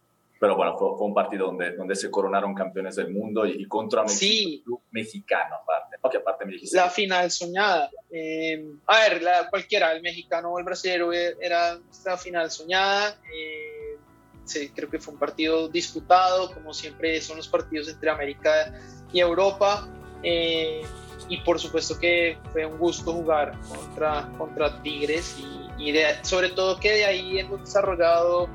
Pero 0.44 0.56
bueno, 0.56 0.76
fue, 0.76 0.90
un 0.98 1.14
partido 1.14 1.46
donde, 1.46 1.74
donde 1.74 1.96
se 1.96 2.10
coronaron 2.10 2.54
campeones 2.54 2.96
del 2.96 3.10
mundo 3.10 3.46
y, 3.46 3.66
contra 3.66 4.02
un 4.02 4.10
sí. 4.10 4.60
club 4.62 4.82
mexicano, 4.90 5.54
aparte. 5.62 5.96
Okay, 6.02 6.20
aparte 6.20 6.44
la 6.70 6.90
final 6.90 7.30
soñada. 7.30 7.90
Eh, 8.10 8.62
a 8.86 9.00
ver, 9.00 9.22
la, 9.22 9.48
cualquiera, 9.48 9.90
el 9.92 10.02
mexicano 10.02 10.52
o 10.52 10.58
el 10.58 10.64
brasileño 10.66 11.10
era 11.14 11.78
la 12.04 12.18
final 12.18 12.50
soñada. 12.50 13.16
Eh, 13.34 13.96
sí, 14.44 14.68
creo 14.68 14.90
que 14.90 14.98
fue 14.98 15.14
un 15.14 15.18
partido 15.18 15.66
disputado, 15.68 16.52
como 16.52 16.74
siempre 16.74 17.22
son 17.22 17.38
los 17.38 17.48
partidos 17.48 17.88
entre 17.88 18.10
América 18.10 18.78
y 19.14 19.20
Europa. 19.20 19.88
Eh, 20.22 20.82
y 21.30 21.38
por 21.38 21.58
supuesto 21.58 21.98
que 21.98 22.36
fue 22.52 22.66
un 22.66 22.76
gusto 22.76 23.14
jugar 23.14 23.58
contra, 23.62 24.30
contra 24.36 24.82
Tigres 24.82 25.38
y, 25.78 25.88
y 25.90 25.94
sobre 26.20 26.50
todo 26.50 26.78
que 26.78 26.92
de 26.92 27.06
ahí 27.06 27.38
hemos 27.38 27.60
desarrollado 27.60 28.46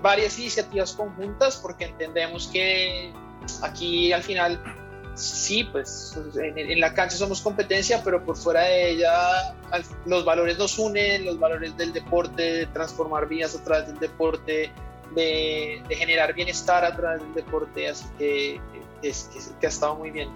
varias 0.00 0.38
iniciativas 0.38 0.92
conjuntas 0.92 1.56
porque 1.56 1.86
entendemos 1.86 2.48
que 2.48 3.12
aquí 3.62 4.12
al 4.12 4.22
final 4.22 4.60
sí, 5.14 5.64
pues 5.64 6.18
en, 6.36 6.80
la 6.80 6.92
cancha 6.94 7.16
somos 7.16 7.40
competencia, 7.40 8.02
pero 8.02 8.24
por 8.24 8.36
fuera 8.36 8.62
de 8.62 8.90
ella 8.90 9.54
los 10.06 10.24
valores 10.24 10.58
nos 10.58 10.78
unen, 10.78 11.24
los 11.24 11.38
valores 11.38 11.76
del 11.76 11.92
deporte, 11.92 12.42
de 12.42 12.66
transformar 12.66 13.28
vidas 13.28 13.54
a 13.54 13.62
través 13.62 13.86
del 13.86 13.98
deporte, 13.98 14.72
de, 15.14 15.82
generar 15.90 16.34
bienestar 16.34 16.84
a 16.84 16.94
través 16.94 17.22
del 17.22 17.34
deporte, 17.34 17.88
así 17.88 18.06
que, 18.18 18.60
es, 19.02 19.30
que 19.60 19.66
ha 19.66 19.68
estado 19.68 19.96
muy 19.96 20.10
bien. 20.10 20.28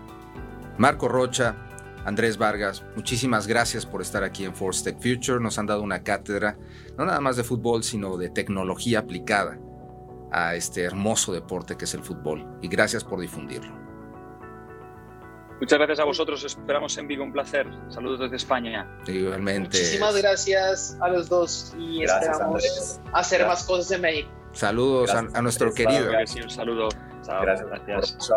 Marco 0.76 1.08
Rocha, 1.08 1.56
Andrés 2.04 2.38
Vargas, 2.38 2.84
muchísimas 2.96 3.46
gracias 3.46 3.84
por 3.84 4.02
estar 4.02 4.24
aquí 4.24 4.44
en 4.44 4.54
Force 4.54 4.84
Tech 4.84 4.96
Future. 5.00 5.40
Nos 5.40 5.58
han 5.58 5.66
dado 5.66 5.82
una 5.82 6.02
cátedra, 6.02 6.56
no 6.96 7.04
nada 7.04 7.20
más 7.20 7.36
de 7.36 7.44
fútbol, 7.44 7.82
sino 7.84 8.16
de 8.16 8.30
tecnología 8.30 9.00
aplicada 9.00 9.58
a 10.30 10.54
este 10.54 10.82
hermoso 10.82 11.32
deporte 11.32 11.76
que 11.76 11.84
es 11.84 11.94
el 11.94 12.02
fútbol. 12.02 12.46
Y 12.62 12.68
gracias 12.68 13.04
por 13.04 13.20
difundirlo. 13.20 13.76
Muchas 15.60 15.78
gracias 15.78 15.98
a 15.98 16.04
vosotros, 16.04 16.44
esperamos 16.44 16.96
en 16.98 17.08
vivo, 17.08 17.24
un 17.24 17.32
placer. 17.32 17.66
Saludos 17.88 18.20
desde 18.20 18.36
España. 18.36 18.86
Igualmente. 19.08 19.76
Muchísimas 19.76 20.16
gracias 20.16 20.96
a 21.00 21.08
los 21.08 21.28
dos 21.28 21.74
y 21.76 22.04
esperamos 22.04 23.00
hacer 23.12 23.44
más 23.44 23.64
cosas 23.64 23.90
en 23.90 24.02
México. 24.02 24.30
Saludos 24.52 25.10
a, 25.10 25.42
nuestro 25.42 25.72
querido. 25.74 26.10
un 26.42 26.50
saludo. 26.50 26.88
Gracias. 27.26 27.68
gracias. 27.68 28.30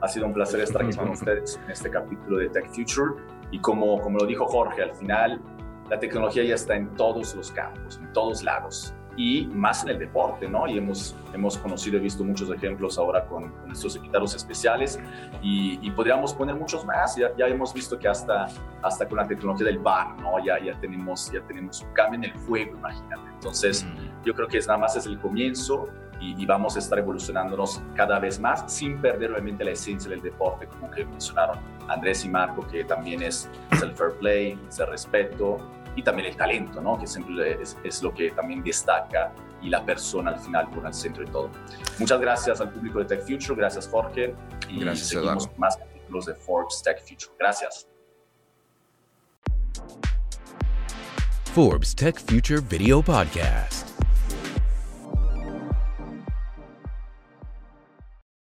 Ha 0.00 0.08
sido 0.08 0.26
un 0.26 0.34
placer 0.34 0.60
estar 0.60 0.82
aquí 0.82 0.96
con 0.96 1.08
ustedes 1.10 1.58
en 1.64 1.70
este 1.70 1.90
capítulo 1.90 2.38
de 2.38 2.48
Tech 2.48 2.66
Future. 2.68 3.14
Y 3.50 3.60
como, 3.60 4.00
como 4.00 4.18
lo 4.18 4.26
dijo 4.26 4.46
Jorge, 4.46 4.82
al 4.82 4.94
final 4.94 5.40
la 5.88 5.98
tecnología 5.98 6.42
ya 6.44 6.54
está 6.54 6.74
en 6.74 6.88
todos 6.96 7.34
los 7.34 7.52
campos, 7.52 7.98
en 7.98 8.12
todos 8.12 8.42
lados 8.42 8.94
y 9.16 9.46
más 9.46 9.82
en 9.82 9.90
el 9.90 9.98
deporte, 9.98 10.48
¿no? 10.48 10.66
Y 10.66 10.76
hemos, 10.76 11.16
hemos 11.32 11.56
conocido 11.56 11.96
y 11.96 12.00
visto 12.00 12.22
muchos 12.22 12.50
ejemplos 12.50 12.98
ahora 12.98 13.24
con, 13.24 13.50
con 13.50 13.72
estos 13.72 13.96
equitados 13.96 14.34
especiales 14.34 15.00
y, 15.42 15.78
y, 15.80 15.90
podríamos 15.90 16.34
poner 16.34 16.54
muchos 16.54 16.84
más. 16.84 17.16
Ya, 17.16 17.34
ya, 17.36 17.46
hemos 17.46 17.72
visto 17.72 17.98
que 17.98 18.08
hasta, 18.08 18.46
hasta 18.82 19.08
con 19.08 19.16
la 19.16 19.26
tecnología 19.26 19.66
del 19.66 19.78
bar, 19.78 20.20
¿no? 20.20 20.38
Ya, 20.44 20.62
ya, 20.62 20.78
tenemos, 20.80 21.32
ya 21.32 21.40
tenemos 21.46 21.80
un 21.80 21.92
cambio 21.94 22.18
en 22.18 22.24
el 22.24 22.32
juego, 22.46 22.76
imagínate. 22.76 23.22
Entonces, 23.32 23.84
mm. 23.84 24.24
yo 24.24 24.34
creo 24.34 24.48
que 24.48 24.58
es 24.58 24.66
nada 24.66 24.78
más 24.80 24.96
es 24.96 25.06
el 25.06 25.18
comienzo 25.18 25.88
y, 26.20 26.40
y, 26.40 26.46
vamos 26.46 26.76
a 26.76 26.78
estar 26.78 26.98
evolucionándonos 26.98 27.82
cada 27.94 28.18
vez 28.18 28.40
más 28.40 28.72
sin 28.72 29.00
perder 29.00 29.32
obviamente 29.32 29.64
la 29.64 29.72
esencia 29.72 30.10
del 30.10 30.22
deporte, 30.22 30.66
como 30.66 30.90
que 30.90 31.04
mencionaron 31.04 31.58
Andrés 31.88 32.24
y 32.24 32.28
Marco, 32.28 32.66
que 32.66 32.84
también 32.84 33.22
es, 33.22 33.48
es 33.70 33.82
el 33.82 33.94
fair 33.94 34.12
play, 34.18 34.58
es 34.68 34.78
el 34.78 34.86
respeto, 34.86 35.60
y 35.96 36.02
también 36.02 36.28
el 36.28 36.36
talento, 36.36 36.80
¿no? 36.80 36.98
que 36.98 37.06
siempre 37.06 37.60
es, 37.60 37.76
es, 37.82 38.02
lo 38.02 38.12
que 38.12 38.30
también 38.30 38.62
destaca 38.62 39.32
y 39.62 39.70
la 39.70 39.84
persona 39.84 40.30
al 40.30 40.38
final 40.38 40.68
por 40.70 40.86
el 40.86 40.94
centro 40.94 41.24
de 41.24 41.32
todo. 41.32 41.50
Muchas 41.98 42.20
gracias 42.20 42.60
al 42.60 42.70
público 42.70 42.98
de 42.98 43.06
Tech 43.06 43.22
Future, 43.22 43.56
gracias 43.56 43.88
Jorge 43.88 44.34
y 44.68 44.80
gracias, 44.80 45.08
seguimos 45.08 45.48
con 45.48 45.58
más 45.58 45.76
capítulos 45.78 46.26
de 46.26 46.34
Forbes 46.34 46.82
Tech 46.82 47.00
Future. 47.00 47.32
Gracias. 47.38 47.88
Forbes 51.54 51.94
Tech 51.94 52.20
Future 52.20 52.60
Video 52.60 53.00
Podcast. 53.02 54.05